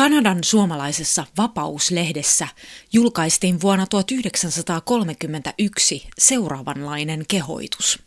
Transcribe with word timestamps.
Kanadan 0.00 0.44
suomalaisessa 0.44 1.26
Vapauslehdessä 1.38 2.48
julkaistiin 2.92 3.60
vuonna 3.60 3.86
1931 3.86 6.08
seuraavanlainen 6.18 7.24
kehoitus. 7.28 8.02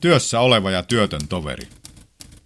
Työssä 0.00 0.40
oleva 0.40 0.70
ja 0.70 0.82
työtön 0.82 1.28
toveri. 1.28 1.68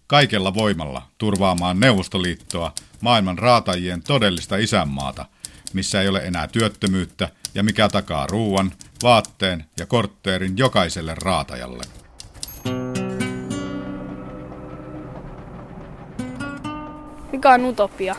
Kaikella 0.07 0.55
voimalla 0.55 1.09
turvaamaan 1.19 1.81
Neuvostoliittoa, 1.81 2.73
maailman 3.01 3.39
raatajien 3.39 4.03
todellista 4.03 4.57
isänmaata, 4.57 5.27
missä 5.73 6.01
ei 6.01 6.09
ole 6.09 6.21
enää 6.25 6.49
työttömyyttä 6.49 7.29
ja 7.55 7.63
mikä 7.63 7.89
takaa 7.89 8.27
ruuan, 8.27 8.73
vaatteen 9.03 9.65
ja 9.79 9.87
kortteerin 9.87 10.59
jokaiselle 10.59 11.15
raatajalle. 11.15 12.04
Mikä 17.35 17.51
on 17.51 17.65
utopia? 17.65 18.15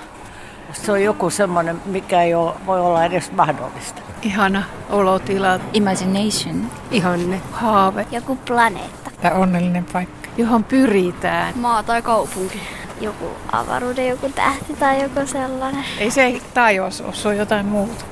Se 0.74 0.92
on 0.92 1.04
joku 1.04 1.30
semmoinen, 1.30 1.82
mikä 1.86 2.22
ei 2.23 2.34
ole, 2.34 2.54
voi 2.66 2.80
olla 2.80 3.06
edes 3.06 3.32
mahdollista. 3.32 4.02
Ihana 4.22 4.64
olotila. 4.90 5.60
Imagination. 5.73 6.72
Ihanne. 6.92 7.42
Haave. 7.52 8.08
Joku 8.12 8.36
planeetta. 8.36 9.12
Ja 9.23 9.32
onnellinen 9.32 9.86
paikka. 9.94 10.30
Johon 10.38 10.64
pyritään. 10.64 11.54
Maa 11.58 11.84
tai 11.84 12.02
kaupunki. 12.02 12.59
Joku 13.02 13.26
avaruuden 13.52 14.08
joku 14.08 14.30
tähti 14.30 14.73
tai 14.73 15.02
joku 15.02 15.28
sellainen. 15.28 15.86
Ei 16.00 16.12
se 16.12 16.42
taivas 16.54 17.02
ole, 17.02 17.14
se 17.14 17.28
on 17.28 17.38
jotain 17.38 17.66
muuta. 17.66 18.06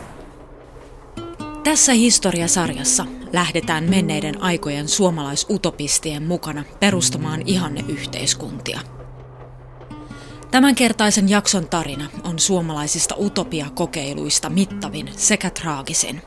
Tässä 1.63 1.93
historiasarjassa 1.93 3.05
lähdetään 3.33 3.83
menneiden 3.83 4.43
aikojen 4.43 4.87
suomalaisutopistien 4.87 6.23
mukana 6.23 6.63
perustamaan 6.79 7.41
ihanneyhteiskuntia. 7.45 8.79
Tämänkertaisen 10.53 11.29
jakson 11.29 11.69
tarina 11.69 12.09
on 12.23 12.39
suomalaisista 12.39 13.15
utopiakokeiluista 13.17 14.49
mittavin 14.49 15.09
sekä 15.17 15.49
traagisin. 15.49 16.21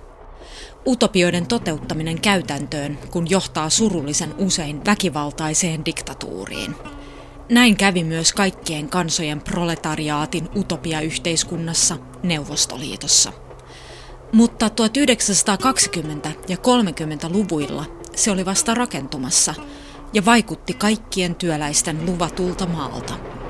Utopioiden 0.87 1.47
toteuttaminen 1.47 2.21
käytäntöön, 2.21 2.99
kun 3.11 3.31
johtaa 3.31 3.71
surullisen 3.71 4.35
usein 4.39 4.85
väkivaltaiseen 4.85 5.85
diktatuuriin. 5.85 6.75
Näin 7.51 7.77
kävi 7.77 8.05
myös 8.05 8.33
kaikkien 8.33 8.89
kansojen 8.89 9.41
proletariaatin 9.41 10.49
utopiayhteiskunnassa 10.57 11.97
Neuvostoliitossa. 12.23 13.33
Mutta 14.33 14.69
1920- 14.69 16.31
ja 16.49 16.57
30-luvuilla 16.57 17.85
se 18.17 18.31
oli 18.31 18.45
vasta 18.45 18.75
rakentumassa 18.75 19.55
ja 20.13 20.25
vaikutti 20.25 20.75
kaikkien 20.75 21.35
työläisten 21.35 22.07
luvatulta 22.07 22.67
maalta– 22.67 23.15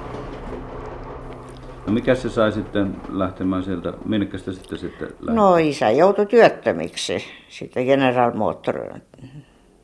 No 1.86 1.92
mikä 1.92 2.14
se 2.14 2.30
sai 2.30 2.52
sitten 2.52 2.96
lähtemään 3.08 3.64
sieltä, 3.64 3.92
minnekä 4.04 4.38
sitä 4.38 4.52
sitten 4.52 4.78
sitten 4.78 5.08
lähti? 5.08 5.32
No 5.32 5.56
isä 5.56 5.90
joutui 5.90 6.26
työttömiksi 6.26 7.24
sitten 7.48 7.86
General 7.86 8.32
Motor 8.34 8.80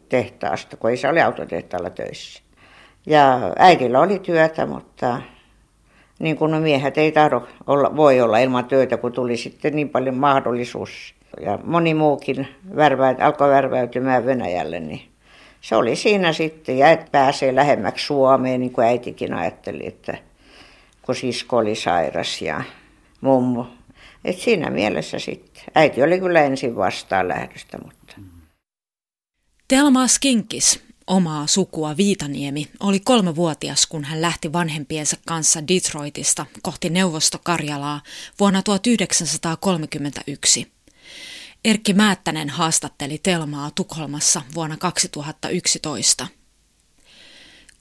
tehtaasta, 0.08 0.76
kun 0.76 0.90
isä 0.90 1.08
oli 1.08 1.20
autotehtaalla 1.20 1.90
töissä. 1.90 2.42
Ja 3.06 3.52
äitillä 3.58 4.00
oli 4.00 4.18
työtä, 4.18 4.66
mutta 4.66 5.22
niin 6.18 6.36
kuin 6.36 6.62
miehet 6.62 6.98
ei 6.98 7.12
tahdo 7.12 7.46
olla, 7.66 7.96
voi 7.96 8.20
olla 8.20 8.38
ilman 8.38 8.64
työtä, 8.64 8.96
kun 8.96 9.12
tuli 9.12 9.36
sitten 9.36 9.76
niin 9.76 9.88
paljon 9.88 10.16
mahdollisuus. 10.16 11.14
Ja 11.40 11.58
moni 11.64 11.94
muukin 11.94 12.48
värvä, 12.76 13.14
alkoi 13.20 13.50
värväytymään 13.50 14.26
Venäjälle, 14.26 14.80
niin 14.80 15.02
se 15.60 15.76
oli 15.76 15.96
siinä 15.96 16.32
sitten. 16.32 16.78
Ja 16.78 16.90
et 16.90 17.12
pääsee 17.12 17.54
lähemmäksi 17.54 18.06
Suomeen, 18.06 18.60
niin 18.60 18.72
kuin 18.72 18.86
äitikin 18.86 19.34
ajatteli, 19.34 19.86
että 19.86 20.18
kun 21.02 21.14
sisko 21.14 21.56
oli 21.56 21.74
sairas 21.74 22.42
ja 22.42 22.64
mummo. 23.20 23.66
Et 24.24 24.38
siinä 24.38 24.70
mielessä 24.70 25.18
sitten. 25.18 25.64
Äiti 25.74 26.02
oli 26.02 26.20
kyllä 26.20 26.42
ensin 26.42 26.76
vastaan 26.76 27.28
lähdöstä, 27.28 27.78
mutta... 27.78 28.14
Telma 29.68 30.08
Skinkis, 30.08 30.80
omaa 31.06 31.46
sukua 31.46 31.96
Viitaniemi, 31.96 32.68
oli 32.80 33.00
kolmevuotias, 33.00 33.86
kun 33.86 34.04
hän 34.04 34.22
lähti 34.22 34.52
vanhempiensa 34.52 35.16
kanssa 35.26 35.68
Detroitista 35.68 36.46
kohti 36.62 36.90
Neuvostokarjalaa 36.90 38.00
vuonna 38.40 38.62
1931. 38.62 40.72
Erkki 41.64 41.94
Määttänen 41.94 42.48
haastatteli 42.48 43.18
Telmaa 43.18 43.70
Tukholmassa 43.70 44.42
vuonna 44.54 44.76
2011. 44.76 46.26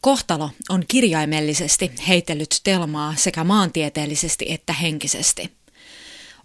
Kohtalo 0.01 0.49
on 0.69 0.83
kirjaimellisesti 0.87 1.91
heitellyt 2.07 2.59
Telmaa 2.63 3.13
sekä 3.17 3.43
maantieteellisesti 3.43 4.45
että 4.49 4.73
henkisesti. 4.73 5.51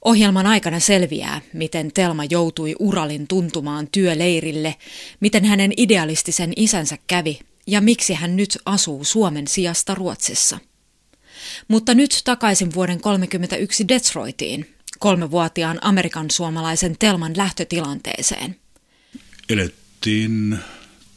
Ohjelman 0.04 0.46
aikana 0.46 0.80
selviää, 0.80 1.40
miten 1.52 1.92
Telma 1.92 2.24
joutui 2.24 2.74
Uralin 2.78 3.26
tuntumaan 3.26 3.88
työleirille, 3.92 4.76
miten 5.20 5.44
hänen 5.44 5.72
idealistisen 5.76 6.52
isänsä 6.56 6.98
kävi 7.06 7.38
ja 7.66 7.80
miksi 7.80 8.14
hän 8.14 8.36
nyt 8.36 8.58
asuu 8.64 9.04
Suomen 9.04 9.48
sijasta 9.48 9.94
Ruotsissa. 9.94 10.58
Mutta 11.68 11.94
nyt 11.94 12.20
takaisin 12.24 12.74
vuoden 12.74 13.00
1931 13.00 13.88
Detroitiin, 13.88 14.74
kolmevuotiaan 14.98 15.78
Amerikan 15.82 16.30
suomalaisen 16.30 16.96
Telman 16.98 17.36
lähtötilanteeseen. 17.36 18.56
Elettiin 19.48 20.58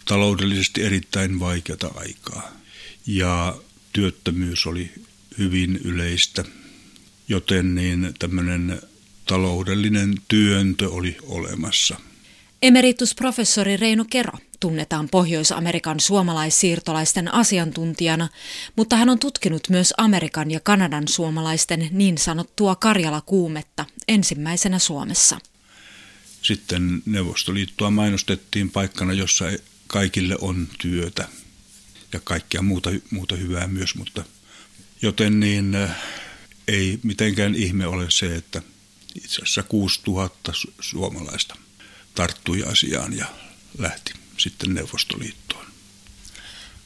taloudellisesti 0.09 0.83
erittäin 0.83 1.39
vaikeata 1.39 1.91
aikaa 1.95 2.51
ja 3.07 3.57
työttömyys 3.93 4.65
oli 4.65 4.91
hyvin 5.37 5.79
yleistä, 5.83 6.45
joten 7.27 7.75
niin 7.75 8.13
tämmöinen 8.19 8.81
taloudellinen 9.25 10.15
työntö 10.27 10.89
oli 10.89 11.17
olemassa. 11.23 11.97
Emeritusprofessori 12.61 13.77
Reino 13.77 14.05
Kero 14.09 14.37
tunnetaan 14.59 15.09
Pohjois-Amerikan 15.09 15.99
suomalaissiirtolaisten 15.99 17.33
asiantuntijana, 17.33 18.29
mutta 18.75 18.95
hän 18.95 19.09
on 19.09 19.19
tutkinut 19.19 19.69
myös 19.69 19.93
Amerikan 19.97 20.51
ja 20.51 20.59
Kanadan 20.59 21.07
suomalaisten 21.07 21.87
niin 21.91 22.17
sanottua 22.17 22.75
Karjala-kuumetta 22.75 23.85
ensimmäisenä 24.07 24.79
Suomessa. 24.79 25.39
Sitten 26.41 27.01
Neuvostoliittoa 27.05 27.91
mainostettiin 27.91 28.69
paikkana, 28.71 29.13
jossa 29.13 29.45
kaikille 29.89 30.35
on 30.41 30.67
työtä 30.77 31.27
ja 32.13 32.19
kaikkea 32.19 32.61
muuta, 32.61 32.89
muuta 33.11 33.35
hyvää 33.35 33.67
myös, 33.67 33.95
mutta 33.95 34.23
joten 35.01 35.39
niin 35.39 35.75
äh, 35.75 35.95
ei 36.67 36.99
mitenkään 37.03 37.55
ihme 37.55 37.87
ole 37.87 38.05
se, 38.09 38.35
että 38.35 38.61
itse 39.15 39.41
asiassa 39.41 39.63
6000 39.63 40.51
su- 40.51 40.73
suomalaista 40.79 41.55
tarttui 42.15 42.63
asiaan 42.63 43.17
ja 43.17 43.25
lähti 43.77 44.13
sitten 44.37 44.73
Neuvostoliittoon. 44.73 45.65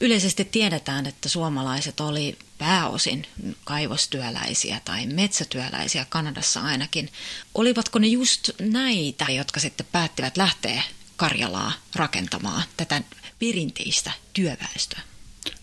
Yleisesti 0.00 0.44
tiedetään, 0.44 1.06
että 1.06 1.28
suomalaiset 1.28 2.00
oli 2.00 2.38
pääosin 2.58 3.26
kaivostyöläisiä 3.64 4.80
tai 4.84 5.06
metsätyöläisiä 5.06 6.06
Kanadassa 6.08 6.60
ainakin. 6.60 7.12
Olivatko 7.54 7.98
ne 7.98 8.06
just 8.06 8.50
näitä, 8.60 9.24
jotka 9.24 9.60
sitten 9.60 9.86
päättivät 9.92 10.36
lähteä 10.36 10.82
Karjalaa 11.16 11.72
rakentamaan 11.94 12.62
tätä 12.76 13.02
perinteistä 13.38 14.12
työväestöä? 14.32 15.00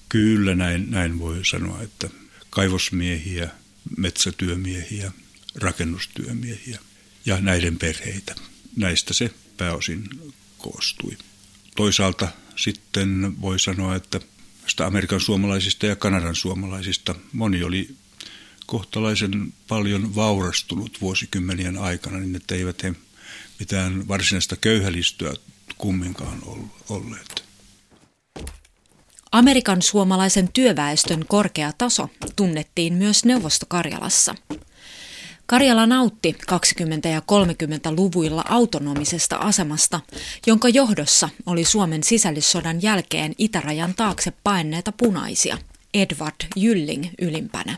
Kyllä 0.09 0.56
näin, 0.56 0.91
näin 0.91 1.19
voi 1.19 1.45
sanoa, 1.45 1.81
että 1.81 2.09
kaivosmiehiä, 2.50 3.50
metsätyömiehiä, 3.97 5.11
rakennustyömiehiä 5.56 6.79
ja 7.25 7.41
näiden 7.41 7.78
perheitä. 7.78 8.35
Näistä 8.75 9.13
se 9.13 9.31
pääosin 9.57 10.09
koostui. 10.57 11.17
Toisaalta 11.75 12.28
sitten 12.56 13.41
voi 13.41 13.59
sanoa, 13.59 13.95
että 13.95 14.19
Amerikan 14.85 15.19
suomalaisista 15.19 15.85
ja 15.85 15.95
Kanadan 15.95 16.35
suomalaisista 16.35 17.16
moni 17.34 17.63
oli 17.63 17.95
kohtalaisen 18.66 19.53
paljon 19.67 20.16
vaurastunut 20.16 21.02
vuosikymmenien 21.02 21.78
aikana, 21.78 22.17
niin 22.17 22.35
että 22.35 22.55
eivät 22.55 22.84
he 22.84 22.93
mitään 23.61 24.08
varsinaista 24.08 24.55
köyhälistöä 24.55 25.34
kumminkaan 25.78 26.41
olleet. 26.90 27.43
Amerikan 29.31 29.81
suomalaisen 29.81 30.49
työväestön 30.53 31.25
korkea 31.28 31.72
taso 31.78 32.09
tunnettiin 32.35 32.93
myös 32.93 33.25
Neuvostokarjalassa. 33.25 34.35
Karjala 35.46 35.85
nautti 35.85 36.35
20- 36.52 37.08
ja 37.08 37.19
30-luvuilla 37.19 38.43
autonomisesta 38.49 39.35
asemasta, 39.35 39.99
jonka 40.47 40.69
johdossa 40.69 41.29
oli 41.46 41.64
Suomen 41.64 42.03
sisällissodan 42.03 42.81
jälkeen 42.81 43.35
itärajan 43.37 43.93
taakse 43.96 44.34
paineita 44.43 44.91
punaisia, 44.91 45.57
Edward 45.93 46.47
Jylling 46.55 47.05
ylimpänä. 47.22 47.78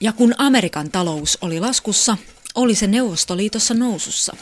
Ja 0.00 0.12
kun 0.12 0.34
Amerikan 0.38 0.90
talous 0.90 1.38
oli 1.40 1.60
laskussa, 1.60 2.16
oli 2.54 2.74
se 2.74 2.86
Neuvostoliitossa 2.86 3.74
nousussa. 3.74 4.36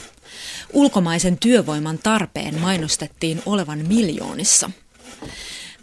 Ulkomaisen 0.73 1.39
työvoiman 1.39 1.99
tarpeen 1.99 2.61
mainostettiin 2.61 3.43
olevan 3.47 3.87
miljoonissa. 3.89 4.71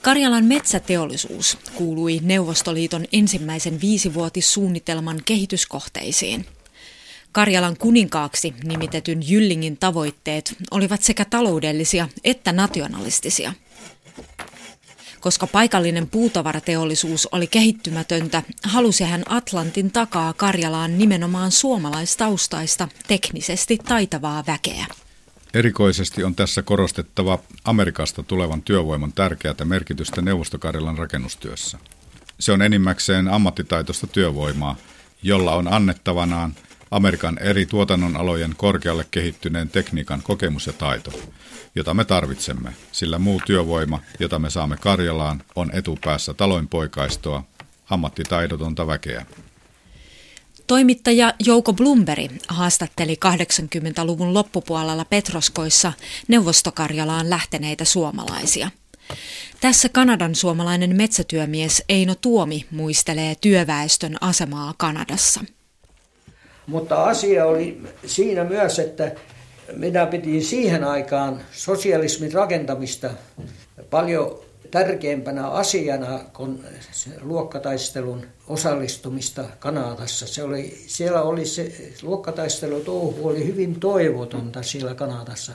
Karjalan 0.02 0.46
metsäteollisuus 0.46 1.58
kuului 1.76 2.20
Neuvostoliiton 2.24 3.06
ensimmäisen 3.14 3.82
viisivuotissuunnitelman 3.82 5.20
kehityskohteisiin. 5.26 6.46
Karjalan 7.32 7.78
kuninkaaksi 7.78 8.54
nimitetyn 8.64 9.30
Jyllingin 9.30 9.78
tavoitteet 9.78 10.56
olivat 10.72 11.04
sekä 11.04 11.26
taloudellisia 11.26 12.10
että 12.24 12.52
nationalistisia. 12.52 13.54
Koska 15.24 15.48
paikallinen 15.48 16.10
puutavarateollisuus 16.10 17.28
oli 17.32 17.48
kehittymätöntä, 17.48 18.44
halusi 18.64 19.04
hän 19.04 19.24
Atlantin 19.30 19.92
takaa 19.92 20.34
Karjalaan 20.34 20.98
nimenomaan 20.98 21.52
suomalaistaustaista, 21.52 22.88
teknisesti 23.08 23.78
taitavaa 23.78 24.44
väkeä. 24.48 24.86
Erikoisesti 25.54 26.24
on 26.24 26.36
tässä 26.36 26.62
korostettava 26.62 27.40
Amerikasta 27.64 28.24
tulevan 28.24 28.62
työvoiman 28.62 29.14
tärkeää 29.14 29.66
merkitystä 29.66 30.22
Neuvostokarjalan 30.22 30.98
rakennustyössä. 30.98 31.78
Se 32.40 32.52
on 32.52 32.62
enimmäkseen 32.62 33.28
ammattitaitoista 33.28 34.08
työvoimaa, 34.08 34.76
jolla 35.22 35.56
on 35.56 35.74
annettavanaan 35.74 36.56
Amerikan 36.94 37.38
eri 37.42 37.66
tuotannonalojen 37.66 38.54
korkealle 38.58 39.06
kehittyneen 39.12 39.70
tekniikan 39.70 40.22
kokemus 40.24 40.68
ja 40.68 40.74
taito, 40.74 41.12
jota 41.76 41.94
me 41.94 42.06
tarvitsemme, 42.06 42.74
sillä 42.92 43.20
muu 43.20 43.42
työvoima, 43.46 44.00
jota 44.20 44.40
me 44.40 44.50
saamme 44.50 44.78
Karjalaan, 44.78 45.44
on 45.56 45.70
etupäässä 45.74 46.34
taloinpoikaistoa, 46.34 47.44
ammattitaidotonta 47.90 48.88
väkeä. 48.88 49.26
Toimittaja 50.68 51.34
Jouko 51.46 51.74
Blumberi 51.74 52.30
haastatteli 52.48 53.18
80-luvun 53.26 54.34
loppupuolella 54.34 55.06
Petroskoissa 55.06 55.94
Neuvostokarjalaan 56.28 57.30
lähteneitä 57.30 57.86
suomalaisia. 57.86 58.72
Tässä 59.62 59.90
Kanadan 59.90 60.36
suomalainen 60.36 60.96
metsätyömies 60.96 61.84
Eino 61.90 62.16
Tuomi 62.16 62.66
muistelee 62.72 63.36
työväestön 63.42 64.18
asemaa 64.22 64.74
Kanadassa. 64.78 65.42
Mutta 66.68 67.04
asia 67.04 67.46
oli 67.46 67.82
siinä 68.06 68.44
myös, 68.44 68.80
että 68.80 69.16
minä 69.76 70.06
pidin 70.06 70.44
siihen 70.44 70.84
aikaan 70.84 71.42
sosialismin 71.52 72.34
rakentamista 72.34 73.10
paljon 73.90 74.40
tärkeimpänä 74.72 75.48
asiana 75.48 76.20
kuin 76.34 76.64
luokkataistelun 77.22 78.28
osallistumista 78.48 79.44
Kanadassa. 79.60 80.28
Se 80.28 80.44
oli, 80.44 80.84
siellä 80.88 81.22
oli 81.22 81.46
se 81.46 81.94
luokkataistelu 82.02 82.80
touhu 82.80 83.28
oli 83.28 83.46
hyvin 83.46 83.80
toivotonta 83.80 84.64
siellä 84.64 84.96
Kanadassa. 84.96 85.54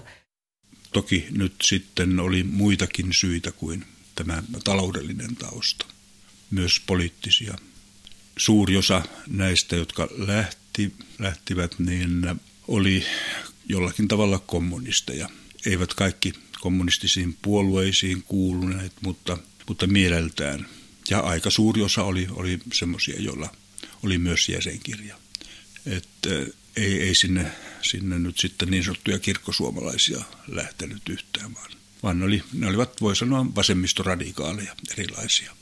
Toki 0.92 1.26
nyt 1.30 1.52
sitten 1.62 2.20
oli 2.20 2.42
muitakin 2.42 3.12
syitä 3.12 3.52
kuin 3.52 3.84
tämä 4.14 4.42
taloudellinen 4.64 5.36
tausta, 5.36 5.86
myös 6.50 6.80
poliittisia. 6.86 7.54
Suuri 8.36 8.76
osa 8.76 9.02
näistä, 9.28 9.76
jotka 9.76 10.08
lähti, 10.16 10.57
lähtivät, 11.18 11.78
niin 11.78 12.10
oli 12.68 13.04
jollakin 13.68 14.08
tavalla 14.08 14.38
kommunisteja. 14.38 15.28
Eivät 15.66 15.94
kaikki 15.94 16.32
kommunistisiin 16.60 17.36
puolueisiin 17.42 18.22
kuuluneet, 18.22 18.92
mutta, 19.00 19.38
mutta 19.68 19.86
mieleltään. 19.86 20.66
Ja 21.10 21.20
aika 21.20 21.50
suuri 21.50 21.82
osa 21.82 22.02
oli, 22.02 22.26
oli 22.30 22.58
semmoisia, 22.72 23.20
joilla 23.20 23.54
oli 24.02 24.18
myös 24.18 24.48
jäsenkirja. 24.48 25.16
Että 25.86 26.28
ei, 26.76 27.02
ei 27.02 27.14
sinne, 27.14 27.52
sinne 27.82 28.18
nyt 28.18 28.38
sitten 28.38 28.70
niin 28.70 28.84
sanottuja 28.84 29.18
kirkkosuomalaisia 29.18 30.24
lähtenyt 30.48 31.08
yhtään, 31.08 31.54
vaan, 31.54 31.70
vaan 32.02 32.18
ne, 32.18 32.24
oli, 32.24 32.42
ne 32.52 32.66
olivat, 32.66 33.00
voi 33.00 33.16
sanoa, 33.16 33.46
vasemmistoradikaaleja 33.54 34.76
erilaisia. 34.92 35.56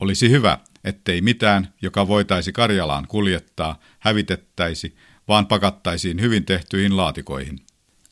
Olisi 0.00 0.30
hyvä, 0.30 0.58
ettei 0.84 1.20
mitään, 1.20 1.74
joka 1.82 2.08
voitaisi 2.08 2.52
Karjalaan 2.52 3.06
kuljettaa, 3.06 3.80
hävitettäisi, 3.98 4.96
vaan 5.28 5.46
pakattaisiin 5.46 6.20
hyvin 6.20 6.44
tehtyihin 6.44 6.96
laatikoihin– 6.96 7.60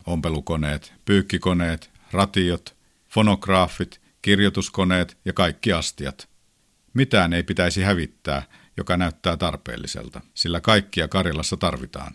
ompelukoneet, 0.08 0.92
pyykkikoneet, 1.04 1.90
ratiot, 2.12 2.76
fonograafit, 3.08 4.00
kirjoituskoneet 4.22 5.16
ja 5.24 5.32
kaikki 5.32 5.72
astiat. 5.72 6.28
Mitään 6.94 7.32
ei 7.32 7.42
pitäisi 7.42 7.82
hävittää, 7.82 8.42
joka 8.76 8.96
näyttää 8.96 9.36
tarpeelliselta, 9.36 10.20
sillä 10.34 10.60
kaikkia 10.60 11.08
Karjalassa 11.08 11.56
tarvitaan. 11.56 12.14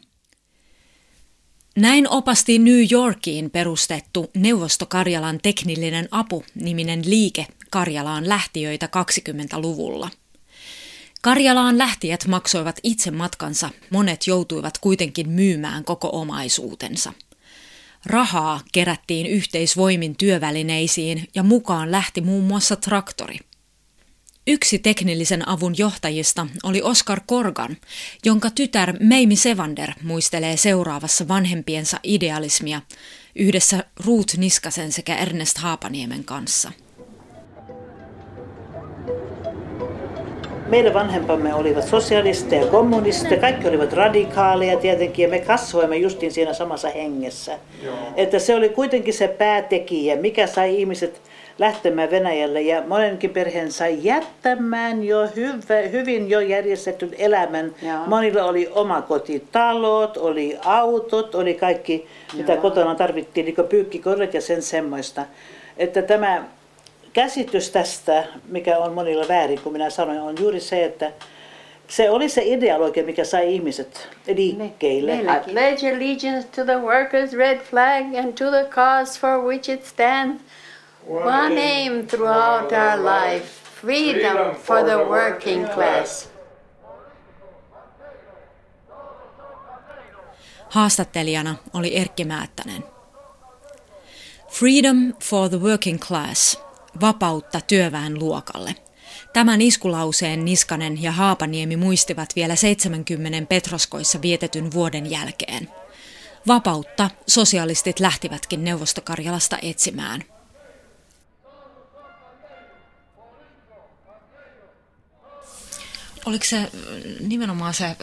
Näin 1.77 2.09
opasti 2.09 2.59
New 2.59 2.83
Yorkiin 2.91 3.49
perustettu 3.49 4.31
Neuvosto-Karjalan 4.37 5.39
teknillinen 5.43 6.07
apu-niminen 6.11 7.01
liike 7.05 7.47
Karjalaan 7.71 8.29
lähtiöitä 8.29 8.89
20-luvulla. 8.97 10.09
Karjalaan 11.23 11.77
lähtijät 11.77 12.27
maksoivat 12.27 12.79
itse 12.83 13.11
matkansa, 13.11 13.69
monet 13.89 14.27
joutuivat 14.27 14.77
kuitenkin 14.77 15.29
myymään 15.29 15.83
koko 15.83 16.09
omaisuutensa– 16.13 17.13
Rahaa 18.05 18.61
kerättiin 18.71 19.27
yhteisvoimin 19.27 20.15
työvälineisiin 20.15 21.29
ja 21.35 21.43
mukaan 21.43 21.91
lähti 21.91 22.21
muun 22.21 22.43
muassa 22.43 22.75
traktori. 22.75 23.39
Yksi 24.47 24.79
teknillisen 24.79 25.47
avun 25.47 25.77
johtajista 25.77 26.47
oli 26.63 26.81
Oskar 26.81 27.21
Korgan, 27.25 27.77
jonka 28.25 28.49
tytär 28.49 28.93
Meimi 28.99 29.35
Sevander 29.35 29.91
muistelee 30.01 30.57
seuraavassa 30.57 31.27
vanhempiensa 31.27 31.99
idealismia 32.03 32.81
yhdessä 33.35 33.83
Ruut 34.05 34.31
Niskasen 34.37 34.91
sekä 34.91 35.15
Ernest 35.15 35.57
Haapaniemen 35.57 36.23
kanssa– 36.23 36.71
Meidän 40.73 40.93
vanhempamme 40.93 41.53
olivat 41.53 41.87
sosialisteja 41.87 42.61
ja 42.61 42.71
kommunisteja, 42.71 43.41
kaikki 43.41 43.67
olivat 43.67 43.93
radikaaleja 43.93 44.77
tietenkin 44.77 45.23
ja 45.23 45.29
me 45.29 45.39
kasvoimme 45.39 45.97
justiin 45.97 46.31
siinä 46.31 46.53
samassa 46.53 46.89
hengessä. 46.89 47.59
Joo. 47.83 47.95
Että 48.15 48.39
se 48.39 48.55
oli 48.55 48.69
kuitenkin 48.69 49.13
se 49.13 49.27
päätekijä, 49.27 50.15
mikä 50.15 50.47
sai 50.47 50.79
ihmiset 50.79 51.21
lähtemään 51.59 52.11
Venäjälle 52.11 52.61
ja 52.61 52.83
monenkin 52.87 53.29
perheen 53.29 53.71
sai 53.71 53.97
jättämään 54.01 55.03
jo 55.03 55.27
hyvä, 55.35 55.81
hyvin 55.91 56.29
jo 56.29 56.39
järjestetyn 56.39 57.11
elämän. 57.17 57.75
Joo. 57.81 57.97
Monilla 58.07 58.43
oli 58.43 58.69
oma 58.75 59.01
kotitalot, 59.01 60.17
oli 60.17 60.57
autot, 60.65 61.35
oli 61.35 61.53
kaikki 61.53 62.07
mitä 62.37 62.53
Joo. 62.53 62.61
kotona 62.61 62.95
tarvittiin, 62.95 63.45
niin 63.45 63.67
pyykkikorret 63.69 64.33
ja 64.33 64.41
sen 64.41 64.61
semmoista. 64.61 65.25
Että 65.77 66.01
tämä 66.01 66.43
käsitys 67.13 67.69
tästä, 67.69 68.23
mikä 68.47 68.77
on 68.77 68.93
monilla 68.93 69.25
väärin, 69.27 69.59
kun 69.61 69.73
minä 69.73 69.89
sanoin, 69.89 70.19
on 70.19 70.35
juuri 70.39 70.59
se, 70.59 70.85
että 70.85 71.11
se 71.87 72.09
oli 72.09 72.29
se 72.29 72.41
ideologia, 72.45 73.03
mikä 73.03 73.23
sai 73.23 73.53
ihmiset 73.53 74.09
liikkeelle. 74.35 75.13
I 75.15 75.51
pledge 75.51 75.93
allegiance 75.93 76.47
to 76.55 76.65
the 76.65 76.75
workers' 76.75 77.37
red 77.37 77.59
flag 77.59 78.15
and 78.15 78.33
to 78.33 78.49
the 78.49 78.65
cause 78.69 79.19
for 79.19 79.45
which 79.45 79.69
it 79.69 79.85
stands. 79.85 80.43
One 81.07 81.61
aim 81.61 82.07
throughout 82.07 82.71
our 82.71 82.99
life, 82.99 83.45
freedom 83.81 84.55
for 84.55 84.83
the 84.83 84.97
working 84.97 85.69
class. 85.69 86.29
Haastattelijana 90.69 91.55
oli 91.73 91.97
Erkki 91.97 92.25
Määttänen. 92.25 92.83
Freedom 94.49 95.13
for 95.23 95.49
the 95.49 95.61
working 95.61 95.99
class 95.99 96.62
vapautta 97.01 97.61
työväen 97.61 98.19
luokalle. 98.19 98.75
Tämän 99.33 99.61
iskulauseen 99.61 100.45
Niskanen 100.45 101.03
ja 101.03 101.11
Haapaniemi 101.11 101.77
muistivat 101.77 102.29
vielä 102.35 102.55
70 102.55 103.47
Petroskoissa 103.49 104.21
vietetyn 104.21 104.71
vuoden 104.71 105.11
jälkeen. 105.11 105.69
Vapautta 106.47 107.09
sosialistit 107.27 107.99
lähtivätkin 107.99 108.63
Neuvostokarjalasta 108.63 109.57
etsimään. 109.61 110.23
Oliko 116.25 116.45
se 116.49 116.71
nimenomaan 117.19 117.73
se 117.73 117.95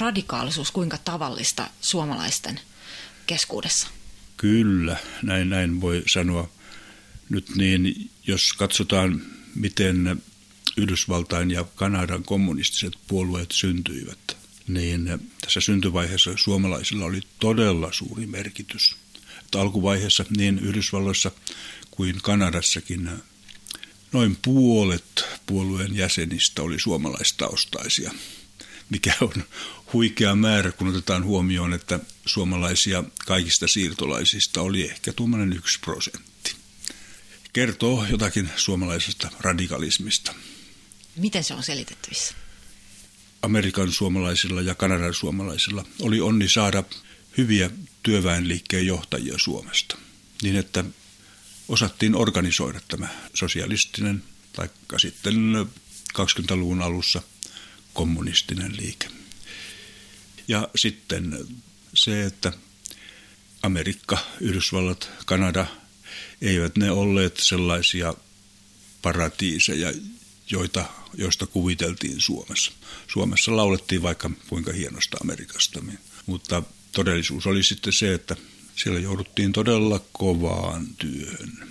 radikaalisuus 0.00 0.70
kuinka 0.70 0.98
tavallista 1.04 1.66
suomalaisten 1.80 2.60
keskuudessa? 3.26 3.88
Kyllä, 4.36 4.96
näin, 5.22 5.50
näin 5.50 5.80
voi 5.80 6.02
sanoa. 6.06 6.48
Nyt 7.30 7.56
niin, 7.56 8.10
jos 8.26 8.52
katsotaan, 8.52 9.22
miten 9.54 10.22
Yhdysvaltain 10.76 11.50
ja 11.50 11.64
Kanadan 11.74 12.22
kommunistiset 12.22 12.92
puolueet 13.08 13.52
syntyivät, 13.52 14.36
niin 14.68 15.30
tässä 15.40 15.60
syntyvaiheessa 15.60 16.30
suomalaisilla 16.36 17.04
oli 17.04 17.20
todella 17.38 17.92
suuri 17.92 18.26
merkitys. 18.26 18.96
Että 19.40 19.60
alkuvaiheessa 19.60 20.24
niin 20.36 20.58
Yhdysvalloissa 20.58 21.30
kuin 21.90 22.22
Kanadassakin 22.22 23.10
noin 24.12 24.38
puolet 24.42 25.24
puolueen 25.46 25.96
jäsenistä 25.96 26.62
oli 26.62 26.78
suomalaistaustaisia, 26.80 28.12
mikä 28.90 29.12
on 29.20 29.44
huikea 29.92 30.36
määrä, 30.36 30.72
kun 30.72 30.88
otetaan 30.88 31.24
huomioon, 31.24 31.72
että 31.72 32.00
suomalaisia 32.26 33.04
kaikista 33.26 33.68
siirtolaisista 33.68 34.62
oli 34.62 34.82
ehkä 34.82 35.12
tuommoinen 35.12 35.52
yksi 35.52 35.80
prosentti 35.80 36.59
kertoo 37.52 38.06
jotakin 38.10 38.50
suomalaisesta 38.56 39.30
radikalismista. 39.40 40.34
Miten 41.16 41.44
se 41.44 41.54
on 41.54 41.62
selitettävissä? 41.62 42.34
Amerikan 43.42 43.92
suomalaisilla 43.92 44.62
ja 44.62 44.74
Kanadan 44.74 45.14
suomalaisilla 45.14 45.84
oli 46.00 46.20
onni 46.20 46.48
saada 46.48 46.84
hyviä 47.38 47.70
työväenliikkeen 48.02 48.86
johtajia 48.86 49.38
Suomesta, 49.38 49.98
niin 50.42 50.56
että 50.56 50.84
osattiin 51.68 52.14
organisoida 52.14 52.80
tämä 52.88 53.08
sosialistinen 53.34 54.22
tai 54.52 54.68
sitten 54.96 55.34
20-luvun 56.18 56.82
alussa 56.82 57.22
kommunistinen 57.94 58.76
liike. 58.76 59.08
Ja 60.48 60.68
sitten 60.76 61.46
se, 61.94 62.24
että 62.24 62.52
Amerikka, 63.62 64.18
Yhdysvallat, 64.40 65.10
Kanada, 65.26 65.66
eivät 66.42 66.76
ne 66.76 66.90
olleet 66.90 67.36
sellaisia 67.36 68.14
paratiiseja, 69.02 69.92
joita, 70.50 70.84
joista 71.14 71.46
kuviteltiin 71.46 72.20
Suomessa. 72.20 72.72
Suomessa 73.08 73.56
laulettiin 73.56 74.02
vaikka 74.02 74.30
kuinka 74.48 74.72
hienosta 74.72 75.16
Amerikasta, 75.20 75.82
mutta 76.26 76.62
todellisuus 76.92 77.46
oli 77.46 77.62
sitten 77.62 77.92
se, 77.92 78.14
että 78.14 78.36
siellä 78.76 79.00
jouduttiin 79.00 79.52
todella 79.52 80.00
kovaan 80.12 80.86
työhön. 80.98 81.68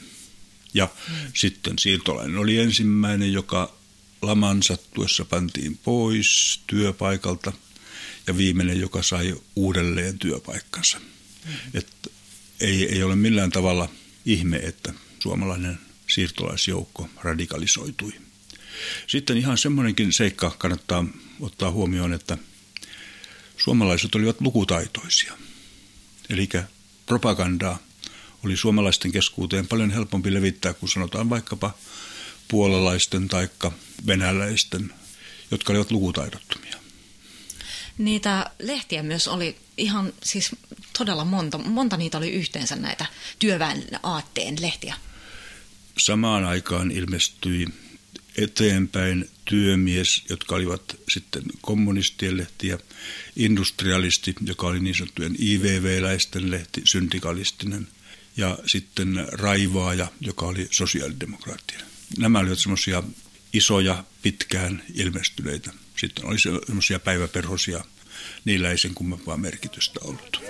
Ja 0.74 0.90
mm. 1.10 1.16
sitten 1.34 1.80
siirtolainen 1.80 2.38
oli 2.38 2.58
ensimmäinen, 2.58 3.34
joka 3.34 3.74
laman 4.22 4.64
sattuessa 4.64 5.26
pantiin 5.26 5.78
pois 5.78 6.60
työpaikalta 6.68 7.54
ja 8.28 8.38
viimeinen, 8.38 8.80
joka 8.80 9.04
sai 9.04 9.36
uudelleen 9.56 10.20
työpaikkansa. 10.20 11.00
Mm. 11.00 11.52
Et 11.74 12.12
ei, 12.60 12.86
ei 12.96 13.04
ole 13.04 13.16
millään 13.16 13.52
tavalla 13.52 13.90
ihme, 14.30 14.58
että 14.58 14.94
suomalainen 15.20 15.80
siirtolaisjoukko 16.08 17.10
radikalisoitui. 17.24 18.14
Sitten 19.08 19.38
ihan 19.38 19.58
semmoinenkin 19.58 20.14
seikka 20.14 20.56
kannattaa 20.58 21.06
ottaa 21.40 21.72
huomioon, 21.72 22.14
että 22.14 22.38
suomalaiset 23.58 24.16
olivat 24.16 24.42
lukutaitoisia. 24.42 25.38
Eli 26.30 26.50
propagandaa 27.06 27.80
oli 28.46 28.58
suomalaisten 28.58 29.12
keskuuteen 29.12 29.68
paljon 29.68 29.92
helpompi 29.92 30.34
levittää 30.34 30.74
kuin 30.74 30.90
sanotaan 30.90 31.30
vaikkapa 31.30 31.78
puolalaisten 32.48 33.28
tai 33.28 33.50
venäläisten, 34.08 34.94
jotka 35.52 35.74
olivat 35.74 35.92
lukutaidottomia. 35.92 36.79
Niitä 38.00 38.52
lehtiä 38.60 39.04
myös 39.04 39.28
oli 39.28 39.56
ihan 39.78 40.14
siis 40.24 40.56
todella 40.98 41.26
monta. 41.26 41.58
Monta 41.58 41.98
niitä 41.98 42.18
oli 42.18 42.32
yhteensä 42.32 42.76
näitä 42.76 43.06
työväen 43.40 43.84
aatteen 44.04 44.62
lehtiä. 44.62 44.96
Samaan 45.98 46.46
aikaan 46.46 46.92
ilmestyi 46.92 47.68
eteenpäin 48.38 49.30
työmies, 49.46 50.24
jotka 50.30 50.56
olivat 50.56 50.96
sitten 51.10 51.44
kommunistien 51.62 52.38
lehtiä, 52.38 52.78
industrialisti, 53.36 54.36
joka 54.46 54.68
oli 54.68 54.80
niin 54.80 54.96
sanottujen 54.96 55.36
IVV-läisten 55.40 56.52
lehti, 56.52 56.82
syndikalistinen, 56.84 57.88
ja 58.38 58.58
sitten 58.66 59.28
raivaaja, 59.32 60.08
joka 60.22 60.46
oli 60.46 60.68
sosiaalidemokraattinen. 60.72 61.86
Nämä 62.18 62.40
olivat 62.40 62.60
semmoisia 62.60 63.04
isoja, 63.54 64.04
pitkään 64.22 64.84
ilmestyneitä. 64.94 65.72
Sitten 66.00 66.26
oli 66.26 66.40
semmoisia 66.66 67.00
päiväperhosia, 67.00 67.84
niillä 68.46 68.70
ei 68.70 68.78
sen 68.78 68.94
kummempaa 68.94 69.38
merkitystä 69.38 70.00
ollut. 70.04 70.42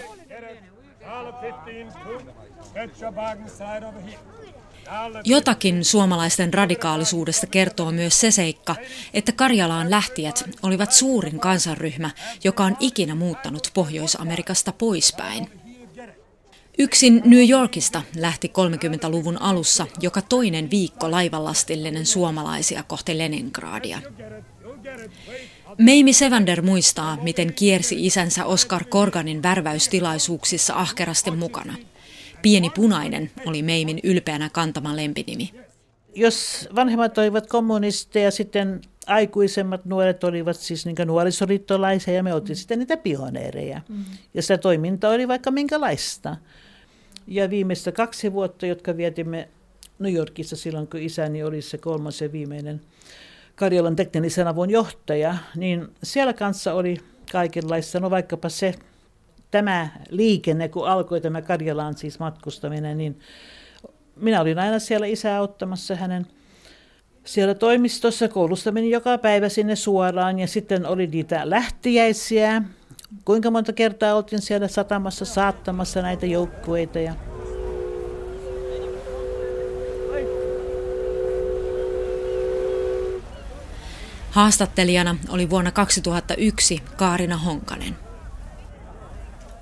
Jotakin 5.24 5.86
suomalaisten 5.86 6.54
radikaalisuudesta 6.54 7.48
kertoo 7.48 7.92
myös 7.92 8.20
se 8.20 8.32
seikka, 8.32 8.76
että 9.14 9.32
Karjalaan 9.32 9.92
lähtijät 9.92 10.50
olivat 10.64 10.92
suurin 10.92 11.40
kansanryhmä, 11.40 12.12
joka 12.44 12.64
on 12.64 12.78
ikinä 12.80 13.16
muuttanut 13.16 13.72
Pohjois-Amerikasta 13.74 14.72
poispäin. 14.72 15.50
Yksin 16.78 17.22
New 17.26 17.50
Yorkista 17.50 18.02
lähti 18.16 18.48
30-luvun 18.48 19.42
alussa 19.42 19.88
joka 20.02 20.22
toinen 20.22 20.72
viikko 20.72 21.12
laivalastillinen 21.12 22.06
suomalaisia 22.06 22.84
kohti 22.84 23.18
Leningradia. 23.18 24.02
Meimi 25.78 26.14
Sevander 26.14 26.62
muistaa, 26.62 27.18
miten 27.22 27.54
kiersi 27.54 28.06
isänsä 28.06 28.46
Oscar 28.46 28.84
Korganin 28.90 29.44
värväystilaisuuksissa 29.44 30.74
ahkerasti 30.74 31.32
mukana– 31.32 31.76
Pieni 32.42 32.70
punainen 32.70 33.32
oli 33.46 33.62
Meimin 33.62 34.00
ylpeänä 34.04 34.50
kantama 34.54 34.96
lempinimi. 34.96 35.54
Jos 36.16 36.70
vanhemmat 36.76 37.18
olivat 37.18 37.48
kommunisteja, 37.48 38.32
sitten 38.32 38.82
aikuisemmat 39.08 39.86
nuoret 39.86 40.24
olivat 40.24 40.58
siis 40.58 40.86
niin 40.86 40.96
nuorisoliittolaisia 41.06 42.14
ja 42.14 42.24
me 42.24 42.34
oltiin 42.34 42.56
sitten 42.56 42.80
niitä 42.80 42.98
pioneereja. 42.98 43.82
Mm. 43.90 44.06
Ja 44.34 44.42
sitä 44.42 44.58
toiminta 44.58 45.10
oli 45.10 45.28
vaikka 45.28 45.52
minkälaista. 45.52 46.38
Ja 47.28 47.50
viimeistä 47.50 47.92
kaksi 47.92 48.34
vuotta, 48.34 48.66
jotka 48.66 48.98
vietimme 48.98 49.50
New 50.00 50.14
Yorkissa 50.14 50.56
silloin, 50.56 50.88
kun 50.88 51.00
isäni 51.00 51.44
oli 51.44 51.62
se 51.62 51.78
kolmas 51.78 52.22
ja 52.22 52.32
viimeinen 52.32 52.82
Karjalan 53.60 53.96
teknillisen 53.96 54.48
avun 54.48 54.70
johtaja, 54.70 55.36
niin 55.56 55.88
siellä 56.04 56.34
kanssa 56.34 56.74
oli 56.74 56.98
kaikenlaista, 57.32 58.00
no 58.00 58.10
vaikkapa 58.10 58.50
se, 58.50 58.76
tämä 59.52 59.90
liikenne, 60.10 60.70
kun 60.70 60.88
alkoi 60.88 61.22
tämä 61.22 61.42
Karjalaan 61.42 61.98
siis 61.98 62.20
matkustaminen, 62.20 62.98
niin 62.98 63.20
minä 64.16 64.42
olin 64.42 64.60
aina 64.60 64.80
siellä 64.80 65.08
isää 65.08 65.38
auttamassa 65.38 65.96
hänen 65.96 66.28
siellä 67.24 67.56
toimistossa. 67.56 68.28
Koulusta 68.28 68.72
meni 68.72 68.90
joka 68.90 69.18
päivä 69.18 69.50
sinne 69.50 69.76
suoraan 69.76 70.40
ja 70.40 70.48
sitten 70.48 70.86
oli 70.86 71.08
niitä 71.08 71.50
lähtiäisiä. 71.50 72.62
Kuinka 73.26 73.52
monta 73.52 73.74
kertaa 73.74 74.16
oltiin 74.16 74.42
siellä 74.42 74.68
satamassa 74.68 75.26
saattamassa 75.26 76.02
näitä 76.02 76.26
joukkueita 76.26 77.00
ja 77.00 77.14
Haastattelijana 84.32 85.16
oli 85.30 85.50
vuonna 85.50 85.72
2001 85.72 86.82
Kaarina 86.98 87.38
Honkanen. 87.38 87.96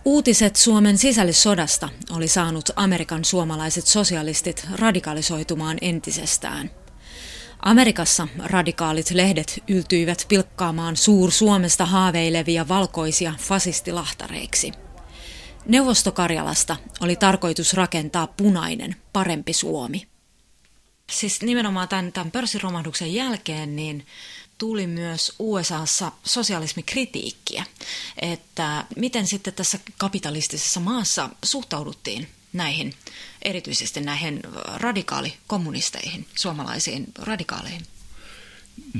Uutiset 0.05 0.55
Suomen 0.55 0.97
sisällissodasta 0.97 1.89
oli 2.11 2.27
saanut 2.27 2.69
Amerikan 2.75 3.25
suomalaiset 3.25 3.87
sosialistit 3.87 4.67
radikalisoitumaan 4.75 5.77
entisestään. 5.81 6.71
Amerikassa 7.59 8.27
radikaalit 8.43 9.11
lehdet 9.11 9.63
yltyivät 9.67 10.25
pilkkaamaan 10.27 10.97
suur-Suomesta 10.97 11.85
haaveilevia 11.85 12.67
valkoisia 12.67 13.33
fasistilahtareiksi. 13.39 14.71
Neuvostokarjalasta 15.65 16.77
oli 17.01 17.15
tarkoitus 17.15 17.73
rakentaa 17.73 18.27
punainen, 18.27 18.95
parempi 19.13 19.53
Suomi. 19.53 20.07
Siis 21.11 21.41
nimenomaan 21.41 21.87
tämän, 21.87 22.13
tämän 22.13 22.31
pörssiromahduksen 22.31 23.13
jälkeen 23.13 23.75
niin 23.75 24.05
tuli 24.57 24.87
myös 24.87 25.33
USAssa 25.39 26.11
sosialismikritiikkiä, 26.23 27.65
että 28.21 28.85
miten 28.95 29.27
sitten 29.27 29.53
tässä 29.53 29.79
kapitalistisessa 29.97 30.79
maassa 30.79 31.29
suhtauduttiin 31.45 32.27
näihin, 32.53 32.93
erityisesti 33.41 34.01
näihin 34.01 34.39
radikaalikommunisteihin, 34.75 36.27
suomalaisiin 36.35 37.07
radikaaleihin? 37.17 37.81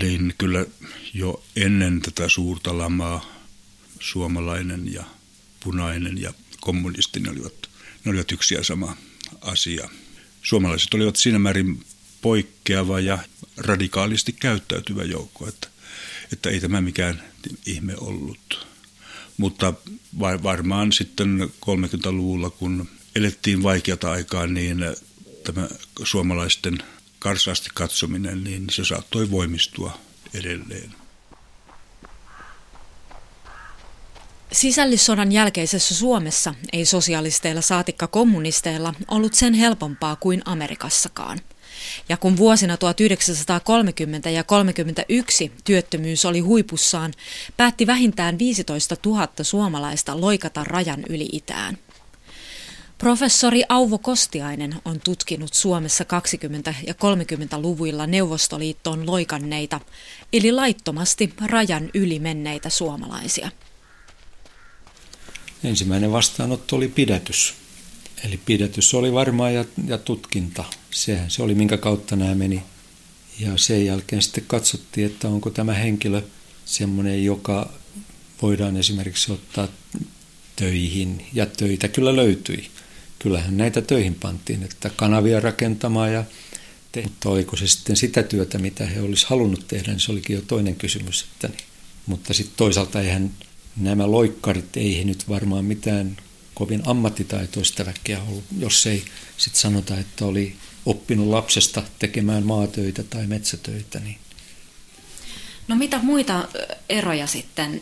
Niin 0.04 0.34
kyllä 0.38 0.66
jo 1.14 1.44
ennen 1.56 2.02
tätä 2.02 2.30
suurta 2.30 2.78
lamaa 2.78 3.26
suomalainen 4.00 4.94
ja 4.94 5.04
punainen 5.64 6.22
ja 6.22 6.34
kommunisti 6.62 7.20
ne 7.20 7.30
olivat, 7.30 7.54
ne 8.04 8.12
olivat 8.12 8.32
yksi 8.32 8.56
ja 8.56 8.64
sama 8.64 8.98
asia. 9.42 9.90
Suomalaiset 10.42 10.94
olivat 10.94 11.16
siinä 11.16 11.40
määrin 11.40 11.86
poikkeava 12.22 13.00
ja 13.00 13.18
radikaalisti 13.58 14.32
käyttäytyvä 14.32 15.04
joukko, 15.04 15.48
että, 15.48 15.68
että 16.34 16.50
ei 16.50 16.60
tämä 16.60 16.82
mikään 16.82 17.24
ihme 17.66 17.94
ollut. 17.98 18.68
Mutta 19.38 19.74
varmaan 20.20 20.92
sitten 20.92 21.52
30-luvulla, 21.66 22.50
kun 22.50 22.90
elettiin 23.16 23.64
vaikeata 23.64 24.12
aikaa, 24.12 24.48
niin 24.48 24.78
tämä 25.44 25.68
suomalaisten 26.04 26.78
karsaasti 27.20 27.70
katsominen, 27.74 28.44
niin 28.44 28.68
se 28.72 28.86
saattoi 28.86 29.32
voimistua 29.32 30.00
edelleen. 30.34 30.94
Sisällissodan 34.52 35.32
jälkeisessä 35.32 35.96
Suomessa 35.96 36.56
ei 36.74 36.86
sosialisteilla 36.86 37.62
saatikka 37.62 38.08
kommunisteilla 38.08 38.94
ollut 39.08 39.34
sen 39.34 39.54
helpompaa 39.54 40.16
kuin 40.16 40.42
Amerikassakaan– 40.46 41.40
ja 42.10 42.18
kun 42.18 42.38
vuosina 42.38 42.78
1930 42.78 44.30
ja 44.30 44.44
1931 44.44 45.52
työttömyys 45.64 46.26
oli 46.26 46.40
huipussaan, 46.40 47.14
päätti 47.58 47.88
vähintään 47.88 48.40
15 48.40 48.98
000 49.06 49.28
suomalaista 49.42 50.22
loikata 50.22 50.64
rajan 50.64 51.04
yli 51.10 51.30
itään. 51.32 51.78
Professori 52.98 53.64
Auvo 53.70 53.98
Kostiainen 53.98 54.76
on 54.86 55.00
tutkinut 55.00 55.54
Suomessa 55.54 56.04
20- 56.04 56.74
ja 56.88 56.94
30-luvuilla 56.94 58.08
Neuvostoliittoon 58.08 59.12
loikanneita, 59.12 59.80
eli 60.34 60.52
laittomasti 60.52 61.34
rajan 61.46 61.90
yli 61.94 62.20
menneitä 62.20 62.70
suomalaisia. 62.70 63.52
Ensimmäinen 65.64 66.12
vastaanotto 66.12 66.76
oli 66.76 66.88
pidätys. 66.88 67.67
Eli 68.24 68.40
pidätys 68.46 68.94
oli 68.94 69.14
varmaan 69.14 69.54
ja, 69.54 69.66
ja 69.88 69.98
tutkinta. 69.98 70.64
Sehän 70.92 71.32
se 71.32 71.44
oli, 71.44 71.56
minkä 71.56 71.78
kautta 71.78 72.16
nämä 72.16 72.36
meni. 72.36 72.64
Ja 73.40 73.58
sen 73.58 73.86
jälkeen 73.86 74.22
sitten 74.22 74.44
katsottiin, 74.48 75.08
että 75.08 75.28
onko 75.28 75.50
tämä 75.50 75.74
henkilö 75.74 76.22
semmoinen, 76.66 77.26
joka 77.26 77.74
voidaan 78.42 78.78
esimerkiksi 78.78 79.32
ottaa 79.32 79.68
töihin. 80.56 81.26
Ja 81.34 81.46
töitä 81.46 81.88
kyllä 81.88 82.16
löytyi. 82.16 82.68
Kyllähän 83.20 83.58
näitä 83.58 83.82
töihin 83.82 84.16
pantiin, 84.16 84.64
että 84.64 84.90
kanavia 84.90 85.40
rakentamaan 85.40 86.14
ja 86.14 86.24
te, 86.92 87.02
mutta 87.02 87.30
oliko 87.30 87.56
se 87.58 87.68
sitten 87.68 87.96
sitä 87.96 88.24
työtä, 88.24 88.58
mitä 88.58 88.86
he 88.86 89.02
olisivat 89.02 89.30
halunnut 89.30 89.68
tehdä, 89.68 89.92
niin 89.92 90.00
se 90.00 90.12
olikin 90.12 90.36
jo 90.36 90.42
toinen 90.42 90.76
kysymys. 90.76 91.26
Että 91.34 91.48
niin. 91.48 91.68
Mutta 92.06 92.34
sitten 92.34 92.58
toisaalta 92.58 93.02
eihän 93.02 93.32
nämä 93.78 94.12
loikkarit, 94.12 94.78
ei 94.78 94.98
he 94.98 95.04
nyt 95.04 95.30
varmaan 95.30 95.66
mitään 95.66 96.18
kovin 96.58 96.84
ammattitaitoista 96.86 97.86
väkeä 97.86 98.22
ollut, 98.28 98.44
jos 98.60 98.88
ei 98.88 99.06
sitten 99.38 99.62
sanota, 99.62 99.98
että 99.98 100.26
oli 100.26 100.56
oppinut 100.86 101.28
lapsesta 101.28 101.84
tekemään 102.00 102.46
maatöitä 102.46 103.04
tai 103.04 103.28
metsätöitä. 103.28 104.00
Niin. 104.00 104.18
No 105.68 105.76
mitä 105.76 106.00
muita 106.04 106.48
eroja 106.90 107.28
sitten 107.28 107.82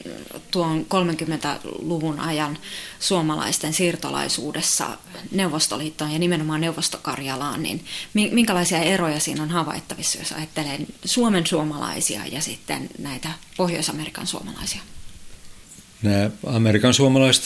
tuon 0.51 0.85
30-luvun 0.85 2.19
ajan 2.19 2.57
suomalaisten 2.99 3.73
siirtolaisuudessa 3.73 4.97
Neuvostoliittoon 5.31 6.11
ja 6.11 6.19
nimenomaan 6.19 6.61
Neuvostokarjalaan, 6.61 7.63
niin 7.63 7.85
minkälaisia 8.13 8.79
eroja 8.79 9.19
siinä 9.19 9.43
on 9.43 9.49
havaittavissa, 9.49 10.19
jos 10.19 10.31
ajattelee 10.31 10.79
Suomen 11.05 11.47
suomalaisia 11.47 12.25
ja 12.25 12.41
sitten 12.41 12.89
näitä 12.99 13.29
Pohjois-Amerikan 13.57 14.27
suomalaisia? 14.27 14.81
Nämä 16.01 16.29
Amerikan 16.45 16.93
suomalaiset 16.93 17.45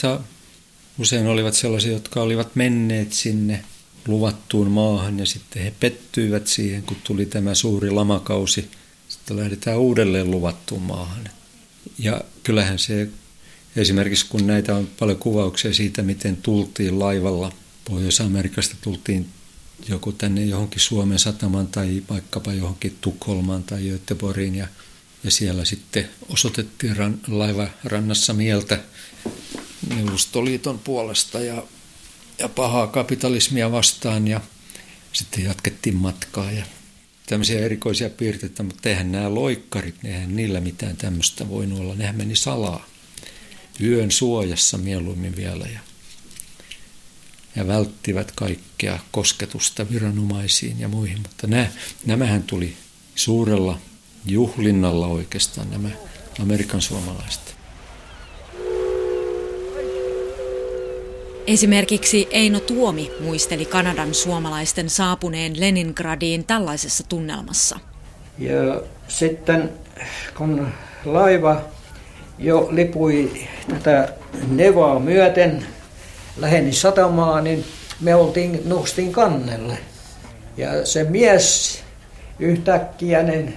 usein 1.00 1.26
olivat 1.26 1.54
sellaisia, 1.54 1.92
jotka 1.92 2.22
olivat 2.22 2.56
menneet 2.56 3.12
sinne 3.12 3.64
luvattuun 4.06 4.70
maahan 4.70 5.18
ja 5.18 5.26
sitten 5.26 5.62
he 5.62 5.72
pettyivät 5.80 6.46
siihen, 6.46 6.82
kun 6.82 6.96
tuli 7.04 7.26
tämä 7.26 7.54
suuri 7.54 7.90
lamakausi. 7.90 8.70
Sitten 9.08 9.36
lähdetään 9.36 9.78
uudelleen 9.78 10.30
luvattuun 10.30 10.82
maahan. 10.82 11.28
Ja 11.98 12.20
kyllähän 12.42 12.78
se, 12.78 13.08
esimerkiksi 13.76 14.26
kun 14.28 14.46
näitä 14.46 14.76
on 14.76 14.88
paljon 14.98 15.18
kuvauksia 15.18 15.74
siitä, 15.74 16.02
miten 16.02 16.36
tultiin 16.36 16.98
laivalla 16.98 17.52
Pohjois-Amerikasta, 17.84 18.76
tultiin 18.80 19.28
joku 19.88 20.12
tänne 20.12 20.44
johonkin 20.44 20.80
Suomen 20.80 21.18
satamaan 21.18 21.66
tai 21.66 22.02
vaikkapa 22.10 22.52
johonkin 22.52 22.96
Tukholmaan 23.00 23.62
tai 23.62 23.82
Göteborgiin 23.82 24.54
ja, 24.54 24.68
ja 25.24 25.30
siellä 25.30 25.64
sitten 25.64 26.08
osoitettiin 26.28 26.96
ran, 26.96 27.20
laivarannassa 27.28 28.32
mieltä 28.34 28.78
Neuvostoliiton 29.94 30.78
puolesta 30.78 31.40
ja, 31.40 31.62
ja 32.38 32.48
pahaa 32.48 32.86
kapitalismia 32.86 33.72
vastaan 33.72 34.28
ja 34.28 34.40
sitten 35.12 35.44
jatkettiin 35.44 35.96
matkaa 35.96 36.52
ja 36.52 36.64
tämmöisiä 37.26 37.60
erikoisia 37.60 38.10
piirteitä, 38.10 38.62
mutta 38.62 38.88
eihän 38.88 39.12
nämä 39.12 39.34
loikkarit, 39.34 39.94
eihän 40.04 40.36
niillä 40.36 40.60
mitään 40.60 40.96
tämmöistä 40.96 41.48
voinut 41.48 41.80
olla. 41.80 41.94
Nehän 41.94 42.16
meni 42.16 42.36
salaa. 42.36 42.86
Yön 43.80 44.10
suojassa 44.10 44.78
mieluummin 44.78 45.36
vielä 45.36 45.66
ja, 45.66 45.80
ja 47.56 47.66
välttivät 47.66 48.32
kaikkea 48.32 48.98
kosketusta 49.10 49.90
viranomaisiin 49.90 50.80
ja 50.80 50.88
muihin. 50.88 51.18
Mutta 51.18 51.46
nämä, 51.46 51.66
nämähän 52.06 52.42
tuli 52.42 52.76
suurella 53.14 53.78
juhlinnalla 54.26 55.06
oikeastaan 55.06 55.70
nämä 55.70 55.90
Amerikan 56.40 56.82
suomalaiset. 56.82 57.49
Esimerkiksi 61.50 62.28
Eino 62.30 62.60
Tuomi 62.60 63.10
muisteli 63.20 63.64
Kanadan 63.64 64.14
suomalaisten 64.14 64.90
saapuneen 64.90 65.60
Leningradiin 65.60 66.44
tällaisessa 66.44 67.04
tunnelmassa. 67.08 67.78
Ja 68.38 68.82
sitten 69.08 69.70
kun 70.36 70.68
laiva 71.04 71.60
jo 72.38 72.68
lipui 72.70 73.30
tätä 73.68 74.08
Nevaa 74.50 74.98
myöten, 74.98 75.66
läheni 76.36 76.72
satamaa, 76.72 77.40
niin 77.40 77.64
me 78.00 78.14
oltiin, 78.14 78.62
noustiin 78.64 79.12
kannelle. 79.12 79.78
Ja 80.56 80.86
se 80.86 81.04
mies 81.04 81.78
yhtäkkiä 82.38 83.22
niin 83.22 83.54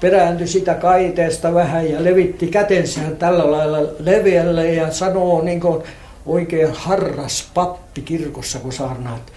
perääntyi 0.00 0.46
sitä 0.46 0.74
kaiteesta 0.74 1.54
vähän 1.54 1.90
ja 1.90 2.04
levitti 2.04 2.46
kätensä 2.46 3.00
tällä 3.18 3.50
lailla 3.50 3.78
leveälle 3.98 4.74
ja 4.74 4.92
sanoo 4.92 5.42
niin 5.42 5.60
kuin 5.60 5.82
oikein 6.28 6.72
harras 6.72 7.48
patti 7.54 8.02
kirkossa, 8.02 8.58
kun 8.58 8.72
saarnaat, 8.72 9.32